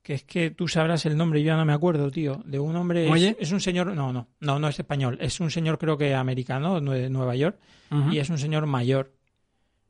[0.07, 2.77] que es que tú sabrás el nombre, yo ya no me acuerdo, tío, de un
[2.77, 3.35] hombre es- Oye.
[3.41, 6.79] es, un señor, no, no, no, no es español, es un señor creo que americano,
[6.79, 7.59] de Nueva York
[8.09, 9.11] y es un señor mayor.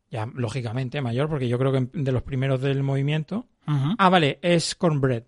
[0.10, 3.46] Ya, lógicamente mayor, porque yo creo que de los primeros del movimiento.
[3.68, 5.22] Ah, vale, es cornbread.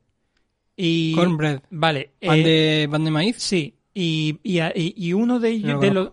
[0.75, 1.61] Y, Cornbread.
[1.69, 2.13] Vale.
[2.25, 3.35] Pan eh, de, pan de maíz.
[3.37, 3.75] Sí.
[3.93, 6.11] Y, y, y- uno de ellos, lo de los...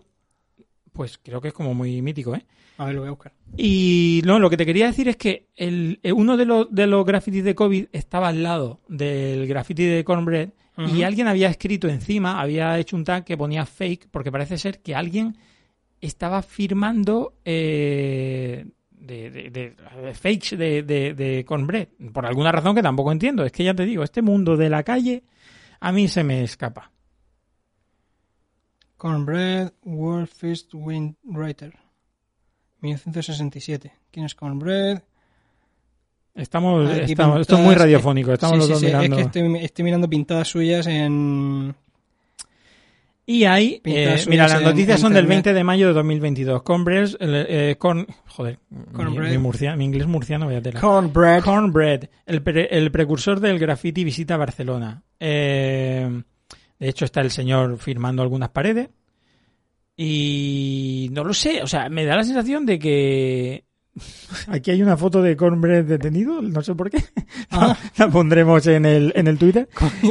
[0.93, 2.45] Pues creo que es como muy mítico, ¿eh?
[2.77, 3.33] A ver, lo voy a buscar.
[3.57, 6.85] Y no, lo que te quería decir es que el, eh, uno de los, de
[6.85, 10.49] los grafitis de COVID estaba al lado del graffiti de Cornbread
[10.95, 14.79] y alguien había escrito encima, había hecho un tag que ponía fake, porque parece ser
[14.83, 15.35] que alguien
[16.01, 21.87] estaba firmando eh, de, de- de- de fakes de, de, de Cornbread.
[22.13, 23.43] Por alguna razón que tampoco entiendo.
[23.43, 25.23] Es que ya te digo, este mundo de la calle
[25.79, 26.91] a mí se me escapa.
[28.97, 31.73] Cornbread, World First Wind Writer.
[32.81, 33.91] 1967.
[34.11, 35.01] ¿Quién es Cornbread?
[36.35, 39.17] Estamos, esto es muy radiofónico, estamos Sí, los sí, dos sí, mirando.
[39.17, 41.73] Es que estoy, estoy mirando pintadas suyas en...
[43.29, 45.45] Y hay, eh, mira, las en noticias son del internet.
[45.47, 46.63] 20 de mayo de 2022.
[46.63, 49.31] Cornbread, eh, corn, joder, mi, Cornbread.
[49.31, 50.79] mi murcia- mi inglés murciano, voy a tela.
[50.79, 51.43] Cornbread.
[51.43, 55.03] Cornbread, el, pre- el precursor del graffiti visita Barcelona.
[55.19, 56.21] Eh,
[56.79, 58.87] de hecho, está el señor firmando algunas paredes.
[59.97, 63.65] Y no lo sé, o sea, me da la sensación de que
[64.47, 67.03] aquí hay una foto de Cornbread detenido, no sé por qué.
[67.49, 67.77] Ah.
[67.97, 69.69] la pondremos en el, en el Twitter.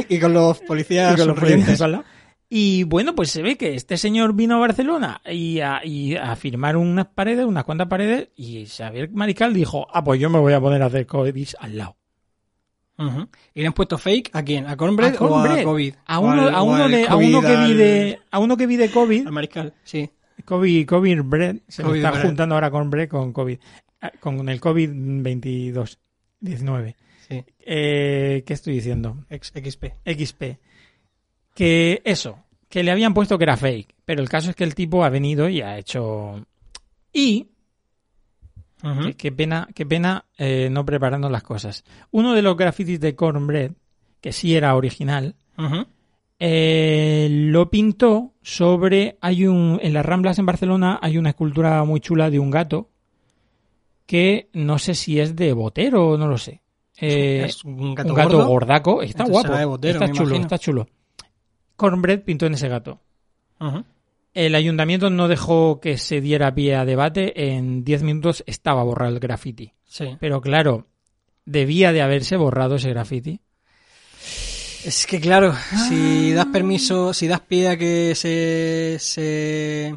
[0.09, 2.03] y con los policías Y con los policías al lado.
[2.49, 6.35] Y bueno, pues se ve que este señor vino a Barcelona y a, y a
[6.35, 10.53] firmar unas paredes, unas cuantas paredes, y Xavier Mariscal dijo, ah, pues yo me voy
[10.53, 11.96] a poner a hacer COVID al lado.
[13.53, 14.65] ¿Y le han puesto fake a quién?
[14.65, 15.57] ¿A Cornbread, A Cornbread.
[15.57, 15.93] o a COVID?
[16.05, 18.57] A uno, al- a uno de, a COVID uno que vi al- de, a uno
[18.57, 20.09] que vi de COVID, Al mariscal, sí.
[20.45, 22.23] COVID, COVID bread, se COVID está bread.
[22.25, 23.57] juntando ahora con bread con COVID.
[24.01, 25.97] Ah, Con el COVID-22,
[26.39, 26.95] 19.
[27.27, 27.43] Sí.
[27.59, 29.25] Eh, ¿Qué estoy diciendo?
[29.29, 29.93] XP.
[30.05, 30.43] XP.
[31.53, 33.93] Que eso, que le habían puesto que era fake.
[34.05, 36.45] Pero el caso es que el tipo ha venido y ha hecho...
[37.11, 37.47] Y
[38.81, 41.83] Qué, qué pena, qué pena eh, no preparando las cosas.
[42.11, 43.71] Uno de los grafitis de Cornbread,
[44.21, 45.35] que sí era original,
[46.39, 49.17] eh, lo pintó sobre.
[49.21, 49.79] Hay un.
[49.81, 52.89] En las Ramblas en Barcelona hay una escultura muy chula de un gato.
[54.05, 56.61] Que no sé si es de Botero o no lo sé.
[56.99, 58.47] Eh, es un gato, un gato gordo.
[58.47, 59.01] gordaco.
[59.01, 59.69] Está Entonces guapo.
[59.69, 60.41] Botero, está chulo, imagino.
[60.43, 60.87] está chulo.
[61.75, 62.99] Cornbread pintó en ese gato.
[63.59, 63.83] Ujú.
[64.45, 67.49] El ayuntamiento no dejó que se diera pie a debate.
[67.55, 69.73] En 10 minutos estaba borrado el graffiti.
[69.85, 70.15] Sí.
[70.19, 70.85] Pero claro,
[71.45, 73.39] debía de haberse borrado ese graffiti.
[74.85, 75.53] Es que claro,
[75.89, 79.87] si das permiso, si das pie a que se, se...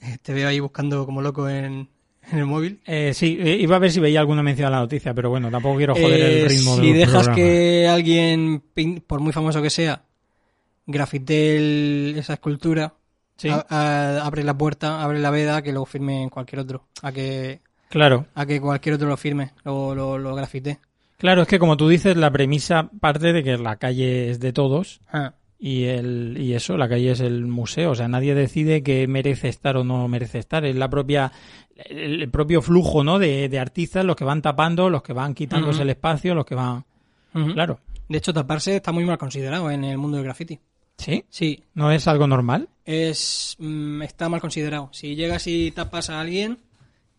[0.00, 1.88] Eh, Te veo ahí buscando como loco en,
[2.32, 2.80] en el móvil.
[2.86, 5.50] Eh, sí, eh, iba a ver si veía alguna mención a la noticia, pero bueno,
[5.50, 7.36] tampoco quiero joder Eh, el ritmo si del dejas programa.
[7.36, 8.62] que alguien,
[9.06, 10.02] por muy famoso que sea,
[10.86, 12.94] grafite el- esa escultura,
[13.36, 16.84] Sí, a- a- abre la puerta, abre la veda, que lo firme cualquier otro.
[17.02, 18.26] A que, claro.
[18.34, 20.78] a que cualquier otro lo firme, o lo, lo grafite.
[21.18, 24.52] Claro, es que como tú dices, la premisa parte de que la calle es de
[24.54, 27.90] todos Ah, y, el, y eso, la calle es el museo.
[27.90, 30.64] O sea, nadie decide que merece estar o no merece estar.
[30.64, 31.30] Es la propia,
[31.76, 33.18] el, propio flujo, ¿no?
[33.18, 35.82] De, de artistas, los que van tapando, los que van quitándose Ujú.
[35.82, 36.84] el espacio, los que van...
[37.52, 37.80] Claro.
[38.08, 40.58] De hecho, taparse está muy mal considerado en el mundo del graffiti.
[40.98, 41.24] ¿Sí?
[41.28, 42.68] Sí, ¿No es algo normal?
[42.84, 44.88] es mm, está mal considerado.
[44.92, 46.58] Si llegas y tapas a alguien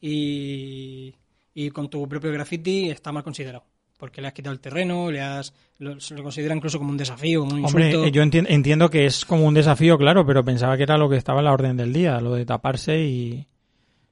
[0.01, 1.13] y,
[1.53, 3.63] y con tu propio graffiti está mal considerado.
[3.97, 6.97] Porque le has quitado el terreno, le has lo, se lo considera incluso como un
[6.97, 8.05] desafío, un Hombre, insulto.
[8.05, 11.09] eh, yo enti- entiendo que es como un desafío, claro, pero pensaba que era lo
[11.09, 13.47] que estaba en la orden del día, lo de taparse y,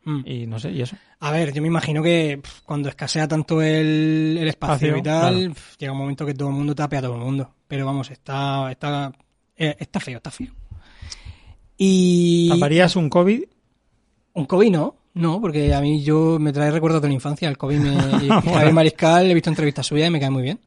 [0.08, 0.22] Mm.
[0.28, 0.96] y no sé, y eso.
[1.20, 5.36] A ver, yo me imagino que cuando escasea tanto el, el espacio, Espacio, y tal,
[5.48, 5.54] claro.
[5.80, 7.56] llega un momento que todo el mundo tape a todo el mundo.
[7.68, 9.12] Pero vamos, está está
[9.58, 10.52] eh, está feo, está feo.
[11.78, 13.44] Y ¿Taparías un COVID?
[14.34, 17.48] un COVID no, no, porque a mí yo me trae recuerdos de la infancia.
[17.48, 17.92] El COVID me
[18.26, 20.60] y Javier Mariscal, he visto entrevistas suyas y me cae muy bien.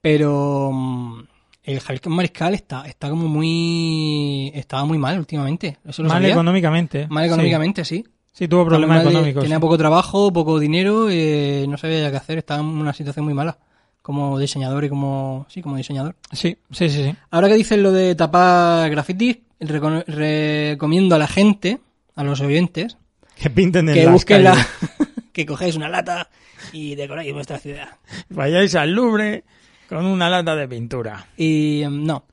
[0.00, 1.20] Pero mm,
[1.64, 5.78] el Javier Mariscal está está como muy estaba muy mal últimamente.
[5.86, 6.32] Eso lo Mal sabía.
[6.32, 7.06] económicamente.
[7.08, 8.04] Mal económicamente, sí.
[8.06, 9.42] Sí, Sí, tuvo problemas de- económicos.
[9.44, 9.60] Tenía sí.
[9.60, 12.38] poco trabajo, poco dinero, eh, no sabía ya qué hacer.
[12.38, 13.56] Estaba en una situación muy mala
[14.04, 16.14] como diseñador y como sí, como diseñador.
[16.30, 17.16] Sí, sí, sí, sí.
[17.30, 21.80] Ahora que dices lo de tapar grafitis, reco- recomiendo a la gente,
[22.14, 22.98] a los oyentes,
[23.34, 24.54] Que pinten en que las busquen la,
[25.32, 26.28] que cogéis una lata
[26.74, 27.88] y decoráis vuestra ciudad.
[28.28, 29.44] Vayáis al Louvre
[29.88, 31.26] con una lata de pintura.
[31.38, 32.26] Y em, no.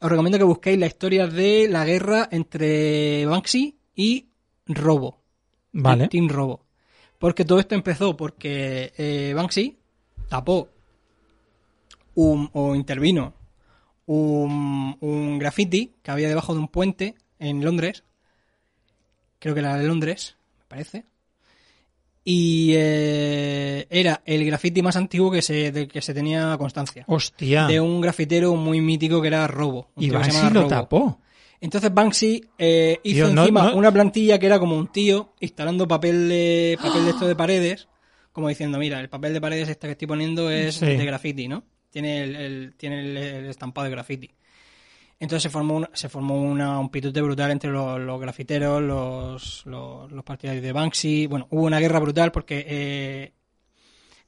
[0.00, 4.28] Os recomiendo que busquéis la historia de la guerra entre Banksy y
[4.66, 5.18] Robo.
[5.72, 6.06] Vale.
[6.06, 6.66] Team Robo.
[7.22, 9.78] Porque todo esto empezó porque eh, Banksy
[10.28, 10.68] tapó
[12.16, 13.32] un, o intervino
[14.06, 18.02] un, un graffiti que había debajo de un puente en Londres.
[19.38, 21.04] Creo que era de Londres, me parece.
[22.24, 27.04] Y eh, era el graffiti más antiguo que se, del que se tenía constancia.
[27.06, 27.68] Hostia.
[27.68, 29.90] De un grafitero muy mítico que era Robo.
[29.94, 30.66] un Y Banksy lo Robo.
[30.66, 31.20] tapó.
[31.62, 35.88] Entonces Banksy eh, hizo no- encima no- una plantilla que era como un tío instalando
[35.88, 37.88] papel de papel de esto de paredes,
[38.32, 40.86] como diciendo, mira, el papel de paredes este que estoy poniendo es Sí.
[40.86, 41.64] de graffiti, ¿no?
[41.90, 44.30] Tiene el, el- tiene el, el estampado de graffiti.
[45.20, 49.62] Entonces se formó una- se formó una- un pitute brutal entre los, los grafiteros, los,
[49.66, 51.26] los, los partidarios de Banksy.
[51.28, 53.32] Bueno, hubo una guerra brutal porque eh,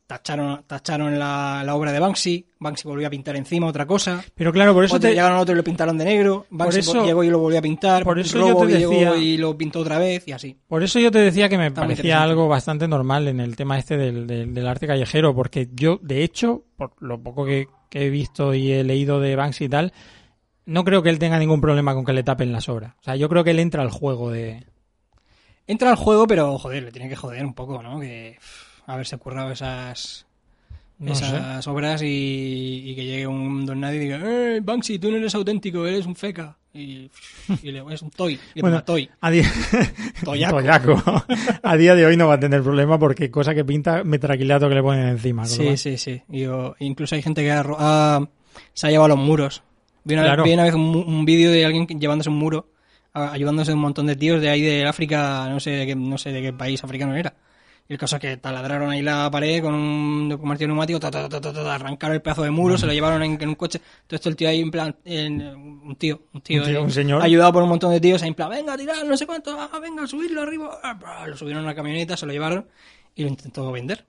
[0.07, 2.47] tacharon, tacharon la, la obra de Banksy.
[2.61, 4.23] Banksy volvió a pintar encima otra cosa.
[4.35, 5.15] Pero claro, por eso Otro- te...
[5.15, 6.47] Llegaron otros y lo pintaron de negro.
[6.51, 8.05] Banksy eso- llegó y lo volvió a pintar.
[8.05, 10.59] por eso yo te llegó decía- y lo pintó otra vez y así.
[10.69, 13.79] Por eso yo te decía que me Está parecía algo bastante normal en el tema
[13.79, 18.07] este del, del- del arte callejero, porque yo, de hecho, por lo poco que, que
[18.07, 19.93] he visto y he leído de Banksy y tal,
[20.67, 22.95] no creo que él tenga ningún problema con que le tapen las obras.
[23.01, 24.65] O sea, yo creo que él entra al juego de...
[25.67, 27.99] Entra al juego, pero joder, le tiene que joder un poco, ¿no?
[27.99, 28.39] Que
[28.87, 30.27] haberse currado esas
[30.99, 35.11] No esas obras y, y que llegue un don nadie y diga, eh, Banksy, tú
[35.11, 36.57] no eres auténtico, eres un feca.
[36.77, 37.09] Y,
[37.63, 38.39] y le es un toy.
[38.55, 39.09] Le Bueno, toy.
[39.21, 39.45] A día...
[40.25, 40.57] Toyaco.
[40.57, 41.03] Toyaco.
[41.63, 44.75] a día de hoy no va a tener problema porque cosa que pinta, metraquilato que
[44.75, 45.45] le ponen encima.
[45.47, 46.23] Sí, cual- sí, sí.
[46.81, 48.29] Incluso hay gente que ha, ha-
[48.73, 49.63] se ha llevado a los muros.
[50.03, 50.43] Vi una, Claro.
[50.45, 52.69] vi una vez un, vídeo de alguien llevándose un muro,
[53.13, 56.19] ayudándose a un montón de tíos de ahí de África, no sé de qué, no
[56.19, 57.35] sé de qué país africano era.
[57.87, 61.29] Y el caso es que taladraron ahí la pared con un, martillo neumático, ta, ta,
[61.29, 63.79] ta, ta, ta, arrancaron el pedazo de muro, se lo llevaron en, en un coche.
[64.07, 66.83] Todo esto el tío ahí en plan, en- un tío, un tío, Un tío, ahí,
[66.85, 67.23] un señor.
[67.23, 69.79] ayudado por un montón de tíos, ahí en plan, venga, tirar, no sé cuánto, ah,
[69.81, 70.79] venga, subirlo arriba.
[70.83, 72.67] Ah, Lo subieron a una camioneta, se lo llevaron
[73.15, 74.07] y lo intentó vender.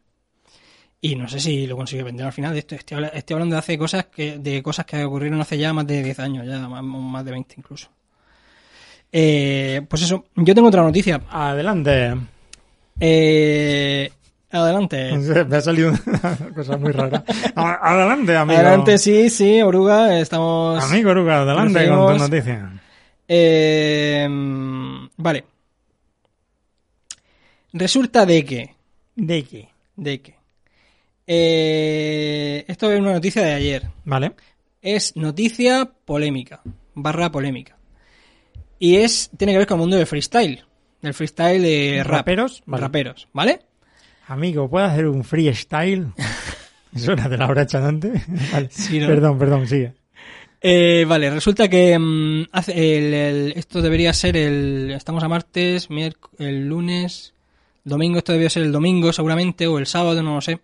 [1.02, 2.58] Y no sé si lo consiguió vender al final.
[2.58, 5.86] Esto, estoy, estoy hablando de hace cosas que, de cosas que ocurrieron hace ya más
[5.86, 7.90] de 10 años, ya más, más de 20 incluso.
[9.12, 11.22] Eh, pues eso, yo tengo otra noticia.
[11.30, 12.16] Adelante.
[13.00, 14.12] Eh,
[14.52, 15.18] adelante.
[15.48, 17.24] Me ha salido una cosa muy rara.
[17.56, 18.60] Adelante, amigo.
[18.60, 20.84] Adelante, sí, sí, Oruga, estamos...
[20.84, 22.72] Amigo Oruga, adelante con tu noticia.
[23.28, 24.28] Eh,
[25.18, 25.44] vale.
[27.74, 28.76] Resulta de que...
[29.16, 29.70] ¿De qué?
[29.96, 30.36] De que...
[31.28, 33.88] eh, esto es una noticia de ayer.
[34.06, 34.34] Vale.
[34.82, 36.62] Es noticia polémica,
[36.94, 37.76] barra polémica.
[38.78, 40.64] Y es tiene que ver con el mundo del freestyle.
[41.06, 42.12] Del freestyle de rap.
[42.18, 42.64] ¿Raperos?
[42.66, 42.82] Vale.
[42.82, 43.60] Raperos, ¿vale?
[44.28, 46.08] Amigo, ¿puedo hacer un freestyle?
[46.96, 48.12] Eso era de la hora chanante.
[48.52, 48.70] Vale.
[48.72, 49.08] Sí, ¿no?
[49.08, 49.94] Perdón, perdón, sigue.
[50.62, 54.92] Eh, vale, resulta que mm, hace el- el- esto debería ser el...
[54.96, 55.88] Estamos a martes,
[56.40, 57.34] el lunes,
[57.84, 60.60] domingo, esto debería ser el domingo seguramente, o el sábado, no lo sé.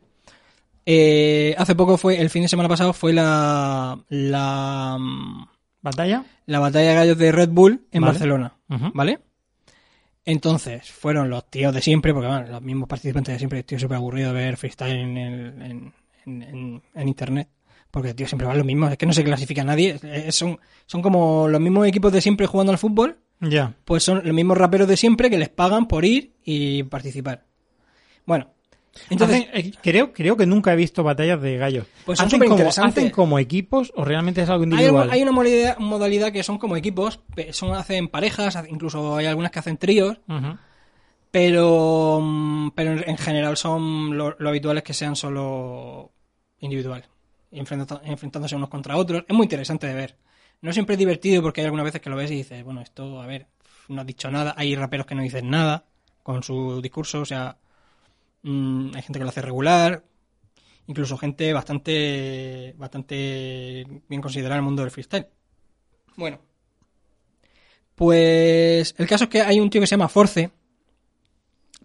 [0.87, 3.99] Eh, hace poco fue, el fin de semana pasado fue la...
[4.09, 5.45] La, mm,
[5.83, 6.23] ¿Batalla?
[6.47, 8.13] la batalla de gallos de Red Bull en Vale.
[8.13, 8.53] Barcelona.
[8.93, 9.19] ¿vale?
[10.26, 13.97] Entonces, fueron los tíos de siempre, porque bueno, los mismos participantes de siempre, estoy súper
[13.97, 15.93] aburrido de ver freestyle en, el- en,
[16.26, 17.49] en- en- en internet.
[17.89, 19.99] Porque, tío, siempre van los mismos, es que no se clasifica nadie.
[20.03, 23.76] eh, son, son como los mismos equipos de siempre jugando al fútbol, Ya.
[23.84, 27.43] pues son los mismos raperos de siempre que les pagan por ir y participar.
[28.26, 28.53] Bueno,
[29.09, 31.87] entonces, Hacen- eh, creo, creo que nunca he visto batallas de gallos.
[32.05, 32.67] Pues son ¿Hacen, como.
[32.67, 35.09] ¿Hacen como equipos o realmente es algo hay, individual?
[35.11, 37.19] hay una modalidad, modalidad que son como equipos,
[37.51, 40.57] son hacen parejas, incluso hay algunas que hacen tríos, Ujú.
[41.31, 46.11] pero mm, pero en en general son lo, lo habitual es que sean solo
[46.59, 47.05] individual
[47.51, 50.15] enfrentándose unos contra otros es muy interesante de ver
[50.61, 53.21] no siempre es divertido porque hay algunas veces que lo ves y dices bueno esto
[53.21, 53.47] a ver
[53.89, 55.83] no has dicho nada hay raperos que no dicen nada
[56.23, 57.57] con su discurso o sea
[58.43, 60.03] mm, hay gente que lo hace regular
[60.87, 65.27] incluso gente bastante bastante bien considerada en el mundo del freestyle
[66.15, 66.39] bueno
[67.95, 70.51] pues el caso es que hay un tío que se llama Force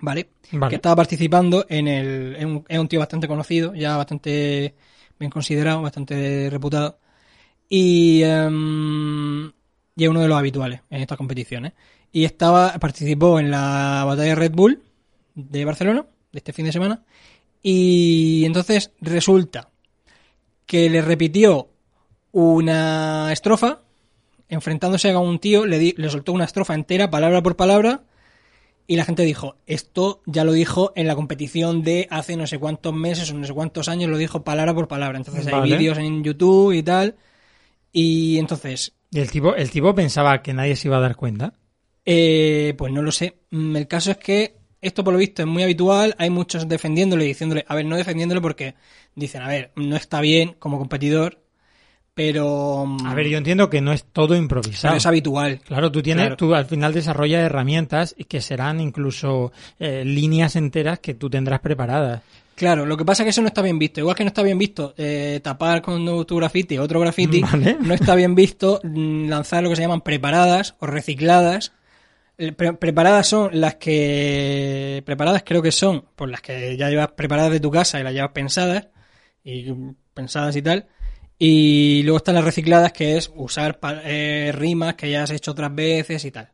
[0.01, 0.31] ¿vale?
[0.53, 0.71] Vale.
[0.71, 2.37] Que estaba participando en el.
[2.37, 4.75] Es un, es un tío bastante conocido, ya bastante
[5.19, 6.99] bien considerado, bastante reputado.
[7.69, 8.23] Y.
[8.23, 9.53] em,
[9.99, 11.73] y es uno de los habituales en estas competiciones.
[12.13, 14.83] Y estaba participó en la batalla de Red Bull
[15.35, 16.07] de Barcelona,
[16.37, 17.03] de este fin de semana.
[17.63, 19.71] Y entonces resulta
[20.67, 21.71] que le repitió
[22.33, 23.81] una estrofa,
[24.49, 28.03] enfrentándose a un tío, le, di- le soltó una estrofa entera, palabra por palabra,
[28.87, 32.59] y la gente dijo, esto ya lo dijo en la competición de hace no sé
[32.59, 35.17] cuántos meses o no sé cuántos años, lo dijo palabra por palabra.
[35.19, 37.17] Entonces hay vídeos en YouTube y tal.
[37.93, 41.55] Y entonces, ¿Y el tipo, el tipo pensaba que nadie se iba a dar cuenta?
[42.05, 43.39] eh, pues no lo sé.
[43.51, 46.15] Mm, El caso es que esto por lo visto es muy habitual.
[46.19, 48.75] Hay muchos defendiéndole y diciéndole, a ver, no defendiéndole porque
[49.15, 51.41] dicen, a ver, no está bien como competidor,
[52.15, 54.97] pero, mm, A ver, yo entiendo que no es todo pero improvisado.
[54.97, 55.61] es habitual.
[55.61, 56.37] Claro, tú tienes, Claro.
[56.37, 62.23] tú al final desarrollas herramientas que serán incluso eh, líneas enteras que tú tendrás preparadas.
[62.55, 64.01] Claro, lo que pasa es que eso no está bien visto.
[64.01, 67.77] Igual que no está bien visto eh, tapar con tu graffiti otro graffiti, Vale.
[67.81, 71.73] no está bien visto mm, lanzar lo que se llaman preparadas o recicladas.
[72.39, 75.03] El pre- preparadas son las que...
[75.07, 78.13] Preparadas creo que son por las que ya llevas preparadas de tu casa y las
[78.13, 78.89] llevas pensadas
[79.43, 79.73] y
[80.13, 80.87] pensadas y tal.
[81.39, 85.75] Y luego están las recicladas que es usar eh, rimas que ya has hecho otras
[85.75, 86.51] veces y tal.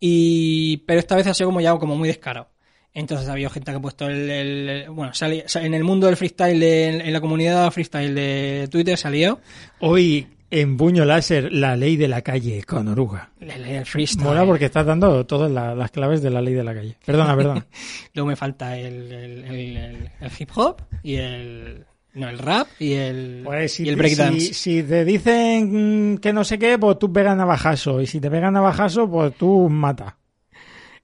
[0.00, 2.50] Y, pero esta vez ha sido como ya como muy descarado.
[2.92, 6.16] Entonces había gente que ha puesto el, el- bueno, sali- sa- en el mundo del
[6.16, 9.40] freestyle, de- en, la comunidad freestyle de Twitter salió
[9.80, 13.30] Hoy en puño láser la ley de la calle con oruga.
[13.40, 14.24] el, el freestyle.
[14.24, 16.96] Mola porque estás dando todas la- las claves de la ley de la calle.
[17.04, 17.66] Perdona, perdona.
[18.14, 21.84] Luego me falta el, el- el- el- el hip hop y el,
[22.14, 24.40] no, el rap y el, Pues si, y el breakdance.
[24.40, 28.00] si, si te dicen que no sé qué, pues tú pegas navajazo.
[28.00, 30.16] Y si te pegan navajazo, pues tú mata.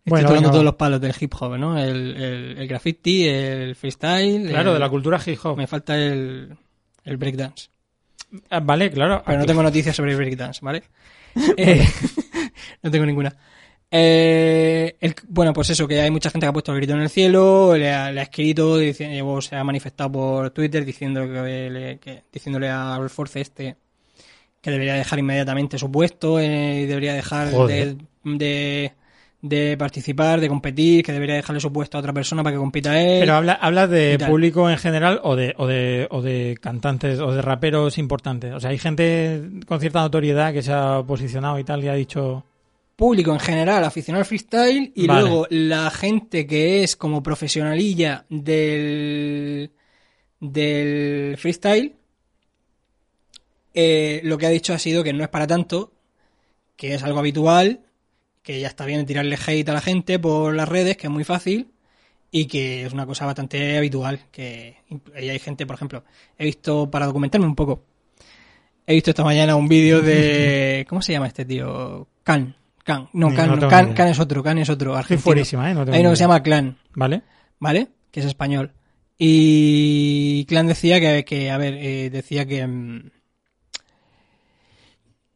[0.05, 1.79] Estoy tocando todos los palos del hip hop, ¿no?
[1.79, 4.49] El, el, el graffiti, el freestyle.
[4.49, 5.57] Claro, de la cultura hip hop.
[5.57, 6.57] Me falta el,
[7.05, 7.69] el breakdance.
[8.51, 9.23] Ah, Vale, claro.
[9.25, 10.83] Pero no Aquí- tengo noticias sobre breakdance, ¿vale?
[11.57, 11.87] Eh,
[12.83, 13.35] no tengo ninguna.
[13.91, 17.01] Eh, el- bueno, pues eso, que hay mucha gente que ha puesto el grito en
[17.03, 21.23] el cielo, le ha, le ha escrito, dici- o se ha manifestado por Twitter diciendo
[21.31, 23.77] que, le- que- diciéndole a Rolf Force este
[24.63, 27.97] que debería dejar inmediatamente su puesto eh, y debería dejar Joder.
[27.97, 28.05] de,
[28.37, 28.93] de,
[29.45, 33.01] de participar, de competir, que debería dejarle su puesto a otra persona para que compita
[33.01, 33.19] él.
[33.19, 37.33] Pero habla, hablas de público en general o de, o, de, o de cantantes o
[37.33, 38.55] de raperos importantes.
[38.55, 41.95] O sea, hay gente con cierta notoriedad que se ha posicionado y tal y ha
[41.95, 42.45] dicho...
[42.95, 45.23] público en general, aficionado al freestyle, y Vale.
[45.23, 49.73] luego la gente que es como profesionalilla del,
[50.39, 51.97] del freestyle,
[53.75, 55.91] eh, lo que ha dicho ha sido que no es para tanto,
[56.77, 57.81] que es algo habitual,
[58.43, 61.25] que ya está bien tirarle hate a la gente por las redes, que es muy
[61.25, 61.71] fácil,
[62.31, 64.77] y que es una cosa bastante habitual, que
[65.21, 66.05] y hay gente, por ejemplo,
[66.39, 67.85] he visto, para documentarme un poco,
[68.87, 72.09] he visto esta mañana un vídeo de, ¿cómo se llama este tío?
[72.25, 72.57] Can.
[72.85, 73.09] Can.
[73.13, 75.23] No, Can, no Can, es otro, Can es otro, argentino.
[75.23, 75.75] fuerísima, ¿eh?
[75.75, 77.23] No Hay uno que se llama Clan, ¿Vale?
[77.61, 77.89] ¿vale?
[78.11, 78.73] Que es español.
[79.19, 82.67] Y Clan decía que, que a ver, eh, decía que...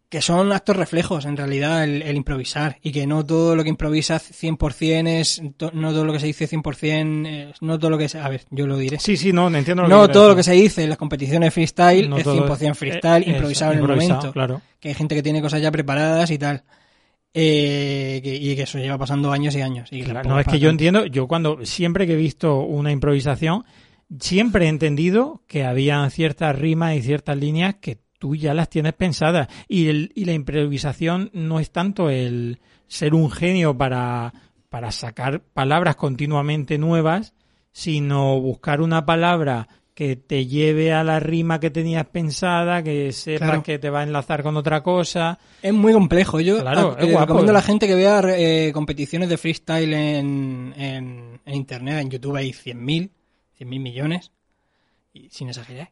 [0.09, 2.79] que son actos reflejos, en realidad, el, el improvisar.
[2.81, 5.43] Y que no todo lo que improvisas 100% es...
[5.57, 7.61] to- no todo lo que se dice 100% es...
[7.63, 8.09] No todo lo que...
[8.09, 9.01] Se, a ver, yo lo diré.
[9.01, 12.09] Sí, sí, no, entiendo lo no todo lo que se dice en las competiciones freestyle
[12.09, 14.33] No es todo 100% es- freestyle, es improvisado en el momento.
[14.33, 14.63] Claro.
[14.79, 16.63] Que hay gente que tiene cosas ya preparadas y tal.
[17.35, 19.89] Eh, que- y que eso lleva pasando años y años.
[19.93, 23.65] Y Claro, no, es que yo entiendo, yo cuando siempre que he visto una improvisación,
[24.21, 28.93] siempre he entendido que había ciertas rimas y ciertas líneas que tú ya las tienes
[28.95, 29.49] pensadas.
[29.69, 34.33] Y, el- y la improvisación no es tanto el ser un genio para,
[34.69, 37.35] para sacar palabras continuamente nuevas,
[37.73, 43.49] sino buscar una palabra que te lleve a la rima que tenías pensada, que sepas
[43.49, 43.63] Claro.
[43.63, 45.39] que te va a enlazar con otra cosa.
[45.63, 46.39] Es muy complejo.
[46.41, 47.27] Yo Claro, es eh, guapo.
[47.27, 52.01] recomiendo a la gente que vea eh, competiciones de freestyle en, en, en internet.
[52.03, 53.11] En YouTube hay 100.000,
[53.59, 54.33] 100.000 millones.
[55.17, 55.91] Y sin exagerar.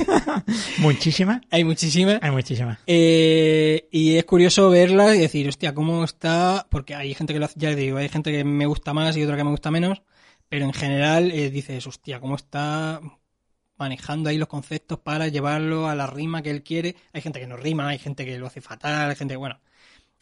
[0.80, 1.40] Muchísimas.
[1.50, 2.18] Hay muchísimas.
[2.20, 2.78] Hay muchísimas.
[2.86, 6.66] Eh, y es curioso verla y decir, hostia, ¿cómo está?
[6.70, 9.22] Porque hay gente que lo hace, ya digo, hay gente que me gusta más y
[9.22, 10.02] otra que me gusta menos.
[10.50, 13.00] Pero en general eh, dices, hostia, ¿cómo está
[13.78, 16.96] manejando ahí los conceptos para llevarlo a la rima que él quiere?
[17.14, 19.58] Hay gente que no rima, hay gente que lo hace fatal, hay gente que, bueno,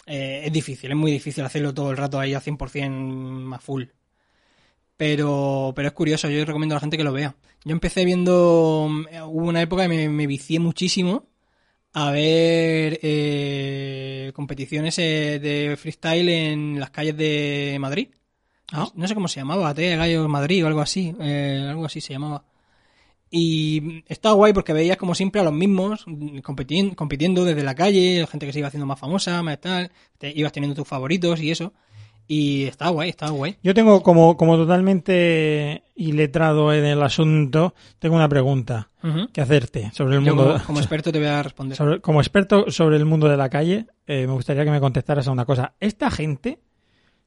[0.07, 3.87] eh, es difícil, es muy difícil hacerlo todo el rato ahí a 100% a full.
[4.99, 7.37] Pero, pero es curioso, yo recomiendo a la gente que lo vea.
[7.65, 11.25] Yo empecé viendo, mm, hubo una época que me, me vicié muchísimo
[11.95, 18.09] a ver eh, competiciones eh, de freestyle en las calles de Madrid.
[18.73, 18.89] Ah.
[18.95, 22.13] No sé cómo se llamaba, T Gallos Madrid o algo así, eh, algo así se
[22.13, 22.45] llamaba.
[23.31, 27.75] Y estaba guay porque veías como siempre a los mismos mm, competien- compitiendo desde la
[27.75, 31.41] calle, gente que se iba haciendo más famosa, más tal, te ibas teniendo tus favoritos
[31.41, 31.73] y eso.
[32.31, 33.57] Y estaba guay, estaba guay.
[33.63, 38.91] Yo tengo como, como totalmente iletrado en el asunto, tengo una pregunta
[39.33, 40.53] que hacerte sobre el Yo mundo.
[40.53, 41.77] como, como experto te voy a responder.
[41.77, 45.27] sobre- como experto sobre el mundo de la calle, eh, me gustaría que me contestaras
[45.27, 45.75] a una cosa.
[45.81, 46.61] ¿Esta gente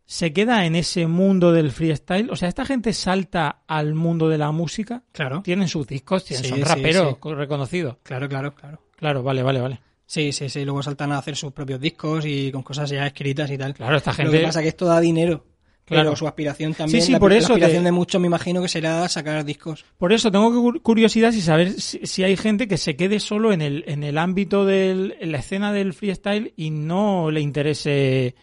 [0.05, 2.29] se queda en ese mundo del freestyle?
[2.29, 5.03] O sea, ¿esta gente salta al mundo de la música?
[5.13, 7.33] Claro, Tienen sus discos, tienen, Sí, son sí, raperos sí.
[7.33, 7.97] reconocidos.
[8.03, 8.81] claro, claro, claro.
[8.97, 9.79] Claro, vale, vale, vale.
[10.11, 10.65] Sí, sí, sí.
[10.65, 13.73] Luego saltan a hacer sus propios discos y con cosas ya escritas y tal.
[13.73, 14.39] Claro, esta Lo gente...
[14.39, 15.45] que pasa es que esto da dinero.
[15.85, 16.09] Claro.
[16.09, 18.27] Pero su aspiración también, Sí, sí, la, por la eso aspiración te- de muchos me
[18.27, 19.85] imagino que será sacar discos.
[19.97, 23.53] Por eso tengo cu- curiosidad si saber si, si hay gente que se quede solo
[23.53, 28.35] en el, en el ámbito de la escena del freestyle y no le interese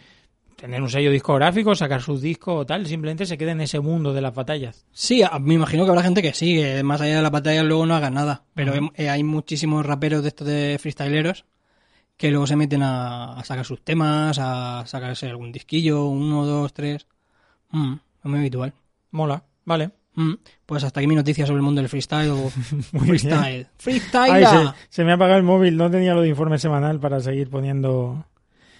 [0.56, 4.12] tener un sello discográfico, sacar sus discos o tal, simplemente se quede en ese mundo
[4.14, 4.86] de las batallas.
[4.92, 7.84] Sí, me imagino que habrá gente que sí, que más allá de la batalla luego
[7.86, 8.44] no haga nada.
[8.54, 8.90] Pero Ujú.
[8.96, 11.44] eh, hay muchísimos raperos de estos de freestyleros
[12.18, 16.74] que luego se meten a, a sacar sus temas, a sacarse algún disquillo, uno, dos,
[16.74, 17.06] tres.
[17.70, 18.74] Mm, es muy habitual.
[19.12, 19.90] Mola, vale.
[20.16, 20.34] Mm,
[20.66, 23.68] Pues hasta aquí mi noticia sobre el mundo del freestyle o freestyle.
[23.78, 24.46] Freestyle.
[24.46, 27.48] Se, se me ha apagado el móvil, no tenía lo de informe semanal para seguir
[27.48, 28.24] poniendo...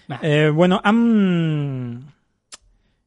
[0.09, 0.19] Nah.
[0.21, 2.13] Eh, bueno, han...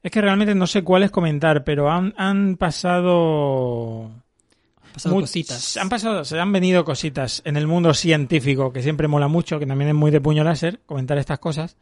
[0.03, 4.11] Es que realmente no sé cuáles comentar, pero han, han pasado...
[4.93, 5.76] Pasado Much- cositas.
[5.76, 9.66] Han pasado, se han venido cositas en el mundo científico, que siempre mola mucho, que
[9.66, 11.76] también es muy de puño láser, comentar estas cosas.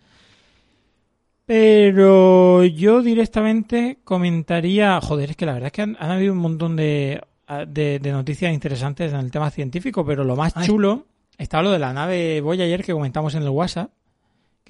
[1.47, 6.39] Pero yo directamente comentaría, joder, es que la verdad es que han, han habido un
[6.39, 7.21] montón de,
[7.67, 10.67] de, de noticias interesantes en el tema científico, pero lo más Ay.
[10.67, 11.07] chulo
[11.39, 13.91] estaba lo de la nave Voyager que comentamos en el WhatsApp,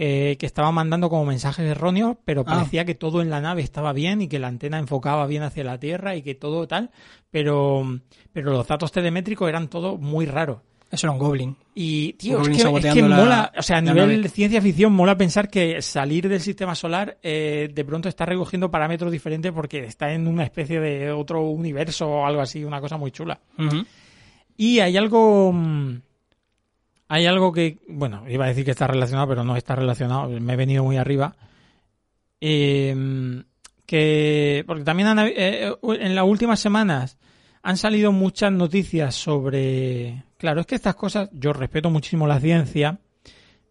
[0.01, 2.55] que, que estaba mandando como mensajes erróneos, pero Ah.
[2.57, 5.63] parecía que todo en la nave estaba bien y que la antena enfocaba bien hacia
[5.63, 6.91] la Tierra y que todo tal,
[7.31, 8.01] pero,
[8.33, 10.59] pero los datos telemétricos eran todo muy raros.
[10.91, 11.57] Eso era un goblin.
[11.75, 14.61] Y, tío, es que, es que saboteando la- mola, o sea, a nivel de ciencia
[14.63, 19.53] ficción mola pensar que salir del sistema solar eh, de pronto está recogiendo parámetros diferentes
[19.53, 23.39] porque está en una especie de otro universo o algo así, una cosa muy chula.
[24.57, 25.53] Y hay algo.
[25.53, 26.01] mm,
[27.13, 27.79] Hay algo que.
[27.89, 30.29] Bueno, iba a decir que está relacionado, pero no está relacionado.
[30.29, 31.37] Me he venido muy arriba.
[32.41, 33.43] eh,
[33.91, 37.19] que porque también han eh, en las últimas semanas
[37.65, 43.01] han salido muchas noticias sobre claro es que estas cosas yo respeto muchísimo la ciencia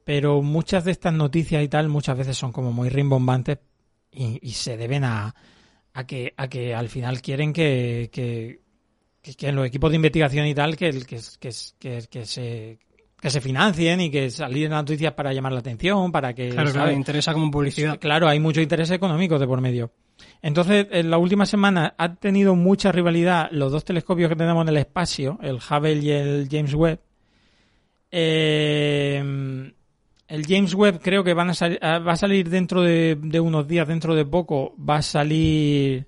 [0.04, 3.60] pero muchas de estas noticias y tal muchas veces son como muy rimbombantes
[4.12, 5.34] y, se deben a,
[5.94, 8.60] a que a que al final quieren que, que,
[9.22, 11.22] que, que los equipos de investigación y tal que, que,
[11.80, 12.80] que, que se
[13.22, 16.92] que se financien y que salgan noticias para llamar la atención para que Claro, claro,
[16.92, 18.00] interesa como publicidad.
[18.00, 19.92] Claro, hay mucho interés económico de por medio.
[20.42, 24.70] Entonces, en la última semana ha tenido mucha rivalidad los dos telescopios que tenemos en
[24.70, 27.00] el espacio, el Hubble y el James Webb.
[28.12, 29.72] Eh,
[30.28, 33.68] el James Webb creo que van a ah, va a salir dentro de, de unos
[33.68, 36.08] días, dentro de poco, va a salir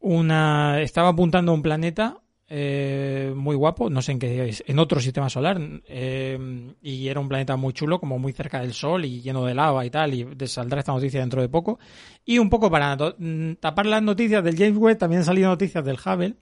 [0.00, 0.80] una...
[0.80, 2.18] Estaba apuntando a un planeta
[2.48, 7.18] eh, muy guapo, no sé en qué es, en otro sistema solar, eh, y era
[7.18, 10.14] un planeta muy chulo, como muy cerca del Sol y lleno de lava y tal,
[10.14, 11.78] y saldrá esta noticia dentro de poco.
[12.24, 15.84] Y un poco para mm, tapar las noticias del James Webb, también han salido noticias
[15.84, 16.36] del Hubble,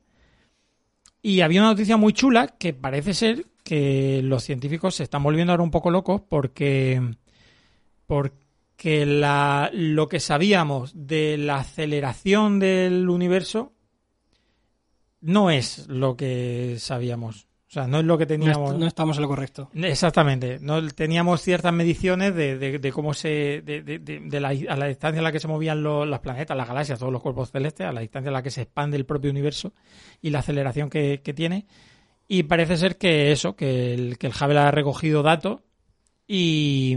[1.22, 5.52] y había una noticia muy chula que parece ser que los científicos se están volviendo
[5.52, 7.00] ahora un poco locos porque,
[8.06, 9.06] porque
[9.72, 13.73] lo que sabíamos de la aceleración del universo
[15.24, 17.48] no es lo que sabíamos.
[17.68, 18.70] O sea, no es lo que No, teníamos.
[18.70, 19.68] est- no estamos en lo correcto.
[19.74, 20.58] Exactamente.
[20.60, 24.76] No teníamos ciertas mediciones de, de- de cómo se de, de- de- de la, a
[24.76, 27.50] la distancia a la que se movían los, los planetas, las galaxias, todos los cuerpos
[27.50, 29.72] celestes, a la distancia a la que se expande el propio universo
[30.22, 31.66] y la aceleración que, que tiene.
[32.28, 35.60] Y parece ser que eso, que el, que el Hubble ha recogido datos
[36.28, 36.96] y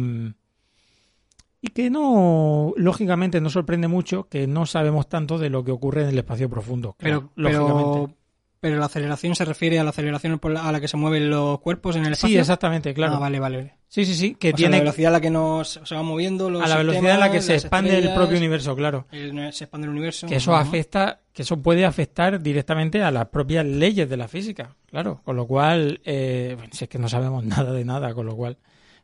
[1.61, 6.03] y que no, lógicamente, no sorprende mucho que no sabemos tanto de lo que ocurre
[6.03, 6.95] en el espacio profundo.
[6.99, 7.91] Pero, Claro, lógicamente.
[8.07, 8.17] pero,
[8.59, 11.29] pero la aceleración se refiere a la aceleración por la- a la que se mueven
[11.29, 12.35] los cuerpos en el espacio.
[12.35, 13.15] Sí, exactamente, claro.
[13.15, 13.73] Ah, vale, vale.
[13.89, 16.03] Sí, sí, sí, que O sea, tiene la velocidad a la que nos se va
[16.03, 19.07] moviendo los a la velocidad en la que se expande el propio universo, claro.
[19.11, 20.27] el- se expande el universo.
[20.27, 24.75] Que eso afecta, que eso puede afectar directamente a las propias leyes de la física,
[24.87, 25.21] claro.
[25.23, 28.35] Con lo cual, eh, bueno, si es que no sabemos nada de nada, con lo
[28.35, 28.57] cual.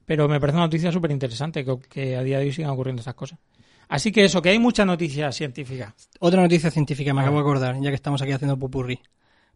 [0.06, 3.00] Pero me parece una noticia súper interesante que, que a día de hoy sigan ocurriendo
[3.02, 3.40] estas cosas.
[3.88, 5.94] Así que eso, que hay muchas noticias científicas.
[6.20, 7.24] Otra noticia científica, me Ah.
[7.24, 9.00] acabo de acordar, ya que estamos aquí haciendo popurrí.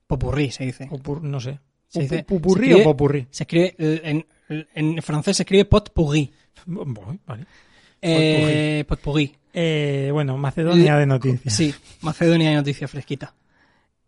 [0.06, 0.88] Popurrí se dice.
[0.89, 1.60] Popur- no sé.
[1.89, 3.28] Se dice- ¿Pupurrí se escribe- o popurrí?
[3.32, 4.02] Se escribe, eh,
[4.50, 6.32] en, en francés se escribe potpourri.
[6.66, 7.45] Bueno, vale.
[8.02, 9.34] Eh, potpourri.
[9.54, 11.54] Eh, bueno, Macedonia de noticias.
[11.54, 13.34] Sí, Macedonia de noticias fresquita.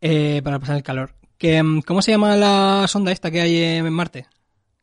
[0.02, 1.16] Eh, para pasar el calor.
[1.38, 4.28] Que, mm, ¿Cómo se llama la sonda esta que hay en Marte?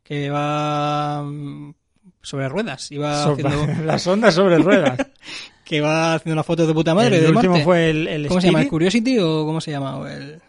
[0.07, 1.75] Que va mm,
[2.23, 2.83] sobre ruedas.
[2.85, 4.99] Sobre- haciendo, Las ondas sobre ruedas.
[5.65, 7.65] que va haciendo una foto de puta madre el de último Marte.
[7.65, 8.63] fue el, el ¿Cómo se llama?
[8.63, 10.13] ¿El Curiosity o cómo se llama?
[10.13, 10.41] El,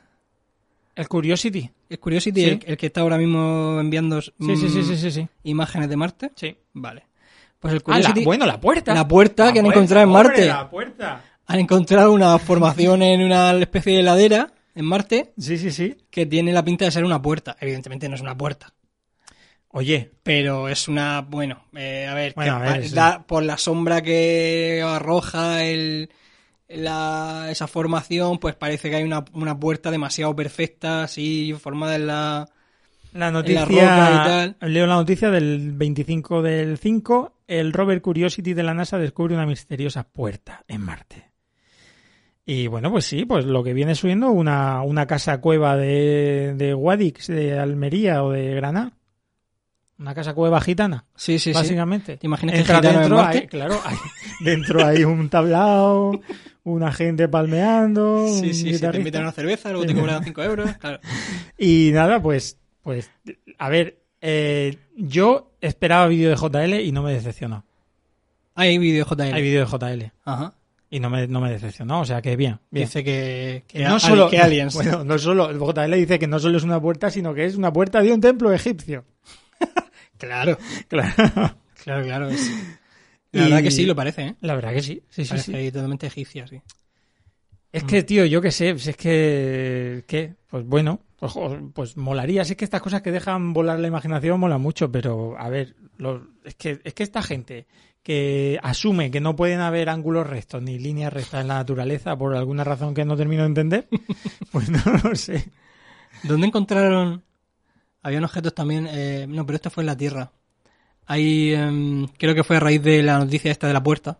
[0.96, 1.70] el Curiosity.
[1.90, 2.50] el Curiosity, Sí.
[2.50, 5.28] el, el que está ahora mismo enviando Sí, sí, sí, mm, sí, sí, sí.
[5.44, 6.32] imágenes de Marte.
[6.36, 6.56] Sí.
[6.74, 7.04] Vale.
[7.60, 8.94] Pues el Ah, la- Curiosity bueno, la puerta.
[8.94, 10.46] La puerta que han encontrado en Marte.
[10.46, 11.22] La puerta.
[11.48, 15.96] han encontrado una formación en una especie de heladera en Marte Sí, sí, sí.
[16.12, 17.58] que tiene la pinta de ser una puerta.
[17.60, 18.72] Evidentemente no es una puerta.
[19.78, 22.96] Oye, Pero es una, bueno, eh, a ver, Bueno, que a ver, pa- sí.
[22.96, 26.10] da- por la sombra que arroja el,
[26.68, 32.08] la, esa formación, pues parece que hay una, una puerta demasiado perfecta, así formada en
[32.08, 32.50] la...
[33.14, 34.12] la roca noticia.
[34.26, 34.58] y tal.
[34.74, 37.34] Leo la noticia del 25 del 5.
[37.48, 41.32] El rover Curiosity de la NASA descubre una misteriosa puerta en Marte.
[42.46, 46.74] Y bueno, pues sí, pues lo que viene subiendo una, una casa cueva de, de
[46.74, 48.94] Guadix, de Almería o de Granada.
[50.00, 51.54] Una casa cueva gitana, Sí, sí, sí.
[51.54, 52.18] básicamente.
[52.18, 53.98] ¿Te imaginas que Entra dentro, hay- claro, hay-
[54.42, 56.22] dentro hay un tablao,
[56.64, 60.44] una gente palmeando, Sí, sí, sí, te invitan a una cerveza, luego te cobran 5
[60.44, 60.72] euros.
[60.78, 61.00] Claro.
[61.58, 63.10] Y nada, pues, pues,
[63.58, 67.66] a ver, eh, yo esperaba vídeo de JL y no me decepcionó.
[68.54, 69.34] Hay vídeo JL.
[69.34, 70.54] Hay vídeo de JL Ajá.
[70.92, 72.86] y no me, no me decepcionó, o sea que bien, bien.
[72.86, 74.74] Dice que, no solo, que aliens.
[74.76, 77.56] bueno, no solo, el JL dice que no solo es una puerta, sino que es
[77.56, 79.06] una puerta de un templo egipcio.
[80.18, 80.58] Claro,
[80.88, 81.14] Claro.
[81.84, 82.28] claro, claro.
[82.30, 82.52] es-
[83.32, 84.36] La Y- verdad que sí, lo parece, ¿eh?
[84.42, 85.72] La verdad que sí, sí, sí, Parece sí.
[85.72, 86.62] totalmente egipcia, sí.
[87.72, 90.34] Es que, tío, yo qué sé, si es que, ¿qué?
[90.50, 91.34] Pues bueno, pues,
[91.74, 92.44] pues molaría.
[92.46, 95.76] Si es que estas cosas que dejan volar la imaginación mola mucho, pero a ver,
[95.98, 97.68] lo- es, que, es que esta gente
[98.02, 102.36] que asume que no pueden haber ángulos rectos ni líneas rectas en la naturaleza por
[102.36, 103.88] alguna razón que no termino de entender,
[104.52, 105.52] pues no lo sé.
[106.24, 107.22] ¿Dónde encontraron?
[108.04, 108.88] Habían objetos también.
[108.90, 110.32] eh, no, pero esto fue en la Tierra.
[111.06, 114.18] Ahí, em, creo que fue a raíz de la noticia esta de la puerta.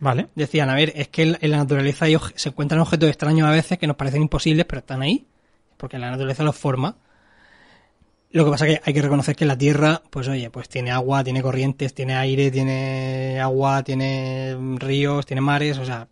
[0.00, 0.28] Vale.
[0.34, 3.78] Decían, a ver, es que en la naturaleza hay se encuentran objetos extraños a veces
[3.78, 5.26] que nos parecen imposibles, pero están ahí.
[5.76, 6.96] Porque la naturaleza los forma.
[8.30, 10.90] Lo que pasa es que hay que reconocer que la Tierra, pues oye, pues tiene
[10.90, 16.08] agua, tiene corrientes, tiene aire, tiene agua, tiene ríos, tiene mares, o sea,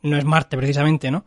[0.00, 1.26] no es Marte precisamente, ¿no?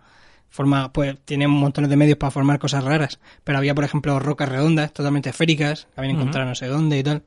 [0.57, 4.49] Forma, pues tiene montones de medios para formar cosas raras, pero había, por ejemplo, rocas
[4.49, 7.21] redondas, totalmente esféricas, que habían encontrado no sé dónde y tal.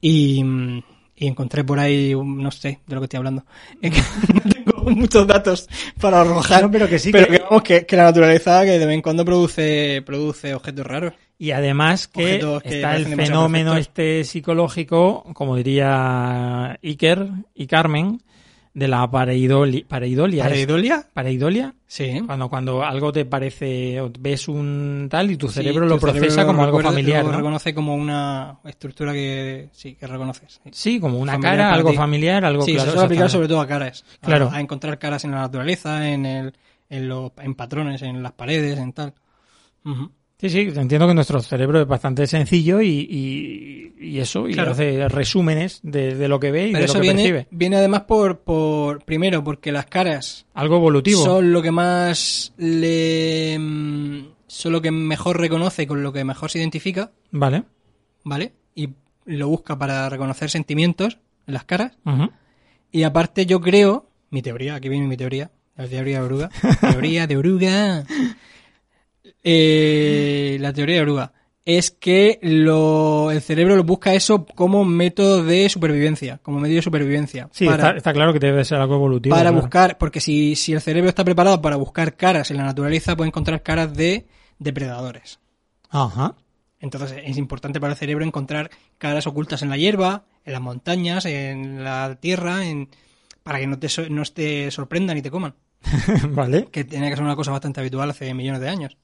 [0.00, 0.44] Y,
[1.16, 3.44] y encontré por ahí, no sé de lo que estoy hablando.
[4.32, 5.68] No tengo muchos datos
[6.00, 6.62] para arrojar.
[6.62, 9.02] No, pero que sí, pero que- vamos, que, que la naturaleza que de vez en
[9.02, 11.12] cuando produce, produce objetos raros.
[11.38, 18.22] Y además que que está el fenómeno este psicológico, como diría Iker y Carmen,
[18.74, 19.84] de la pareidolia.
[19.88, 20.42] ¿Pareidolia?
[20.42, 21.06] ¿Pareidolia?
[21.12, 21.74] ¿Pareidolia?
[21.86, 22.20] Sí.
[22.26, 26.22] Cuando, cuando algo te parece, ves un tal y tu Sí, cerebro tu lo procesa
[26.30, 27.36] cerebro como algo recuerda- familiar, lo ¿no?
[27.38, 30.60] reconoce como una estructura que sí, que reconoces.
[30.64, 30.70] sí.
[30.72, 31.96] Sí, como una Familiar cara, algo ti.
[31.96, 32.86] familiar, algo sí, claro.
[32.86, 34.04] se suele aplicar sobre todo a caras.
[34.22, 34.50] a- Claro.
[34.52, 36.52] A, encontrar caras en la naturaleza, en el,
[36.90, 39.14] en, los en patrones, en las paredes, en tal.
[39.84, 40.10] Ujú.
[40.44, 44.72] Sí, sí, entiendo que nuestro cerebro es bastante sencillo y, y, y eso, y Claro.
[44.72, 47.46] hace resúmenes de, de lo que ve y Pero de lo que viene, percibe.
[47.50, 51.24] viene además por, por, primero, porque las caras Algo evolutivo.
[51.24, 56.50] son lo que más le, mm, son lo que mejor reconoce con lo que mejor
[56.50, 57.62] se identifica, Vale.
[58.22, 58.52] ¿vale?
[58.74, 58.90] Y
[59.24, 61.16] lo busca para reconocer sentimientos
[61.46, 61.92] en las caras.
[62.04, 62.28] Ujú.
[62.92, 66.50] Y aparte yo creo, mi teoría, aquí viene mi teoría, la teoría de oruga.
[66.82, 68.04] teoría de oruga.
[69.44, 71.32] Eh, la teoría de oruga
[71.66, 76.82] es que lo, el cerebro lo busca eso como método de supervivencia, como medio de
[76.82, 77.48] supervivencia.
[77.52, 79.34] Sí, para, está, está claro que debe ser algo evolutivo.
[79.34, 79.62] para claro.
[79.62, 83.28] buscar, porque si, si el cerebro está preparado para buscar caras en la naturaleza, puede
[83.28, 84.26] encontrar caras de
[84.58, 85.38] depredadores.
[85.88, 86.34] Ajá.
[86.80, 91.24] Entonces es importante para el cerebro encontrar caras ocultas en la hierba, en las montañas,
[91.24, 92.90] en la tierra, en,
[93.42, 95.54] para que no te, so- no te sorprendan y te coman.
[96.30, 96.66] vale.
[96.70, 98.98] Que tiene que ser una cosa bastante habitual hace millones de años.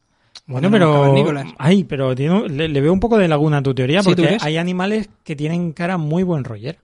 [0.47, 1.15] Bueno, pero.
[1.59, 4.23] Ay, pero tiene le, le veo un poco de laguna a tu teoría Sí, ¿tú
[4.23, 6.79] porque hay animales que tienen cara muy buen roller.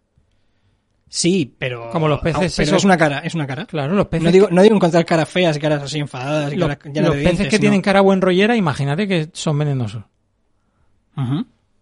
[1.08, 1.88] Sí, pero...
[1.90, 3.64] Como los peces Pero esos- es una cara, es una cara.
[3.66, 4.24] Claro, los peces.
[4.24, 7.08] No digo, no digo encontrar caras feas y caras así enfadadas y los, caras llenas
[7.08, 10.02] los de peces dientes, que sino- tienen cara buen rollera, imagínate que son venenosos.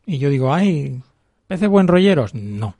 [0.06, 1.00] Y yo digo, ay,
[1.48, 2.34] ¿peces buen rolleros?
[2.34, 2.76] No.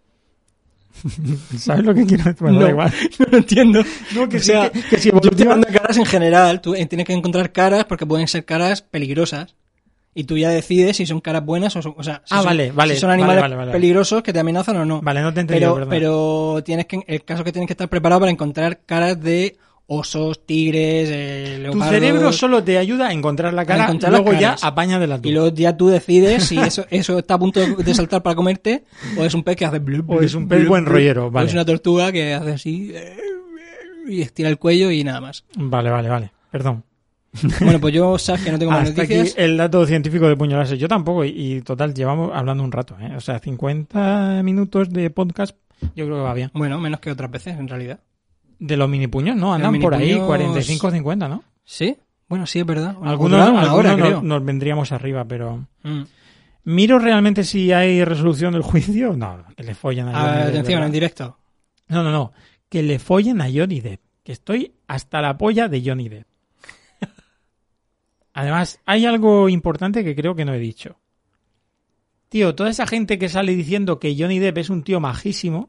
[1.59, 2.37] ¿Sabes lo que quiero decir?
[2.41, 2.93] Bueno, no, da igual.
[3.19, 3.83] no lo entiendo.
[4.15, 6.61] No, que O sea, que- que si yo estoy hablando de caras en general.
[6.61, 9.55] Tú eh, tienes que encontrar caras porque pueden ser caras peligrosas.
[10.17, 11.95] Y tú ya decides si son caras buenas o son...
[11.97, 13.73] O sea, si Ah, son, vale, vale, Si son animales vale, vale.
[13.73, 15.03] peligrosos que te amenazan o no.
[15.03, 15.91] Vale, no te he entendido, pero, perdón.
[15.91, 17.01] pero tienes que...
[17.09, 19.57] El caso es que tienes que estar preparado para encontrar caras de
[19.87, 24.39] osos, tigres, eh, Tu cerebro solo te ayuda a encontrar la cara, encontrar las luego
[24.39, 27.61] ya apaña de la Y luego ya tú decides si eso, eso está a punto
[27.61, 28.85] de saltar para comerte
[29.19, 29.79] o es un pez que hace...
[29.79, 31.49] blub, O es un pez blub, buen rollero, o vale.
[31.49, 32.95] es una tortuga que hace así...
[34.07, 35.45] Y estira el cuello y nada más.
[35.57, 36.31] Vale, vale, vale.
[36.51, 36.85] Perdón.
[37.61, 39.39] Bueno, pues yo sabes que no tengo más Hasta aquí noticias.
[39.43, 40.77] el dato científico de puño láser.
[40.79, 43.17] Yo tampoco, y, y total, llevamos hablando un rato, ¿eh?
[43.17, 45.57] O sea, 50 minutos de podcast,
[45.97, 46.51] yo creo que va bien.
[46.55, 47.99] Bueno, menos que otras veces, en realidad.
[48.67, 49.53] De los mini puños, ¿no?
[49.53, 51.45] Andan por ahí minipuños- 45 50, ¿no?
[51.65, 51.97] ¿Sí?
[52.29, 52.97] Bueno, sí, es verdad.
[53.03, 54.23] Algunos, Duraron una algunos hora, nos, creo.
[54.23, 55.67] nos vendríamos arriba, pero...
[55.83, 56.03] Mm.
[56.65, 59.13] ¿Miro realmente si hay resolución del juicio?
[59.15, 61.39] No, que le follen a A Johnny Depp, atención, en directo.
[61.89, 62.33] No, no, no.
[62.71, 64.01] Que le follen a Johnny Depp.
[64.23, 66.27] Que estoy hasta la polla de Johnny Depp.
[68.33, 70.97] Además, hay algo importante que creo que no he dicho.
[72.31, 75.69] Tío, toda esa gente que sale diciendo que Johnny Depp es un tío majísimo.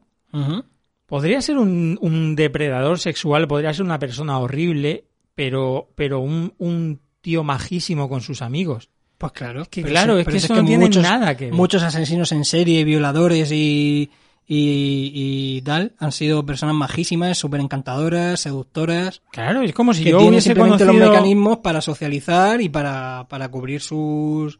[1.06, 5.04] Podría ser un, un depredador sexual, podría ser una persona horrible,
[5.34, 8.90] pero, pero un, un tío majísimo con sus amigos.
[9.18, 9.64] Pues claro.
[9.70, 11.54] Que Pero claro, sí, es que eso no tiene nada que ver.
[11.54, 14.10] Muchos asesinos en serie, violadores y,
[14.46, 20.10] y, y tal han sido personas majísimas, súper encantadoras, seductoras, Claro, es como si que
[20.10, 21.04] yo tienen hubiese simplemente conocido...
[21.06, 24.58] los mecanismos para socializar y para, para cubrir sus...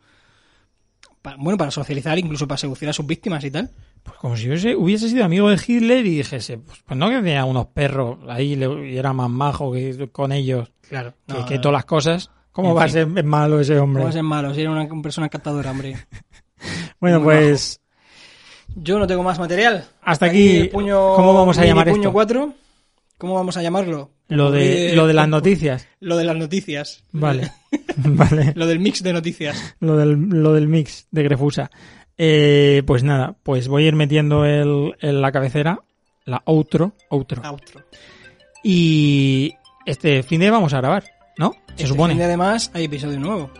[1.39, 3.71] bueno, para socializar, incluso para seducir a sus víctimas y tal.
[4.07, 7.17] Pues como si hubiese, hubiese sido amigo de Hitler y dijese, pues, pues no que
[7.17, 11.15] tenía unos perros ahí le- y era más majo que con ellos Claro.
[11.27, 11.61] que, No, que no.
[11.61, 12.31] todas las cosas.
[12.53, 12.89] ¿Cómo va fin.
[12.89, 14.01] a ser malo ese hombre?
[14.01, 14.55] ¿Cómo va a ser malo?
[14.55, 15.97] Si era una, una persona encantadora, hombre.
[17.01, 17.81] bueno, muy pues
[18.77, 19.85] Yo no tengo más material.
[20.03, 22.13] Hasta aquí, el puño, ¿cómo vamos a llamar puño esto?
[22.13, 22.55] 4.
[23.19, 24.11] ¿Cómo vamos a llamarlo?
[24.29, 25.87] lo de, lo de las noticias.
[26.01, 27.05] Lo de las noticias.
[27.13, 27.51] Vale,
[27.97, 28.53] vale.
[28.57, 29.77] Lo del mix de noticias.
[29.81, 31.71] Lo del, lo del mix de Grefusa.
[32.19, 35.81] Eh, pues nada, pues voy a ir metiendo el, en la cabecera,
[36.25, 37.43] la outro, outro.
[37.45, 37.83] Outro.
[38.63, 39.55] Y
[39.85, 41.05] este fin de vamos a grabar,
[41.39, 41.53] ¿no?
[41.69, 42.13] Se Este supone.
[42.15, 43.51] fin de además hay episodio nuevo.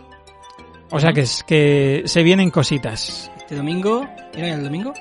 [0.89, 3.31] O sea que, es, que se vienen cositas.
[3.37, 4.07] Este domingo.
[4.33, 4.93] ¿Era el domingo?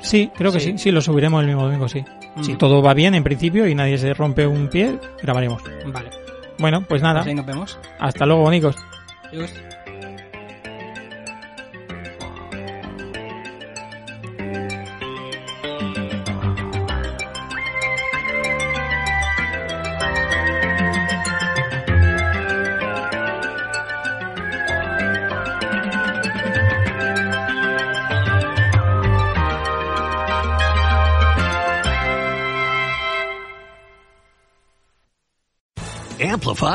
[0.00, 0.72] Sí, creo que sí.
[0.72, 0.78] Sí.
[0.78, 2.04] Sí, lo subiremos el mismo domingo, sí.
[2.36, 2.42] Mm.
[2.42, 5.62] Si todo va bien en principio y nadie se rompe un pie, grabaremos.
[5.86, 6.10] Vale.
[6.58, 7.20] Bueno, pues nada.
[7.20, 7.78] Pues ahí nos vemos.
[7.98, 8.76] Hasta luego, Nicos.
[9.28, 9.52] Adiós.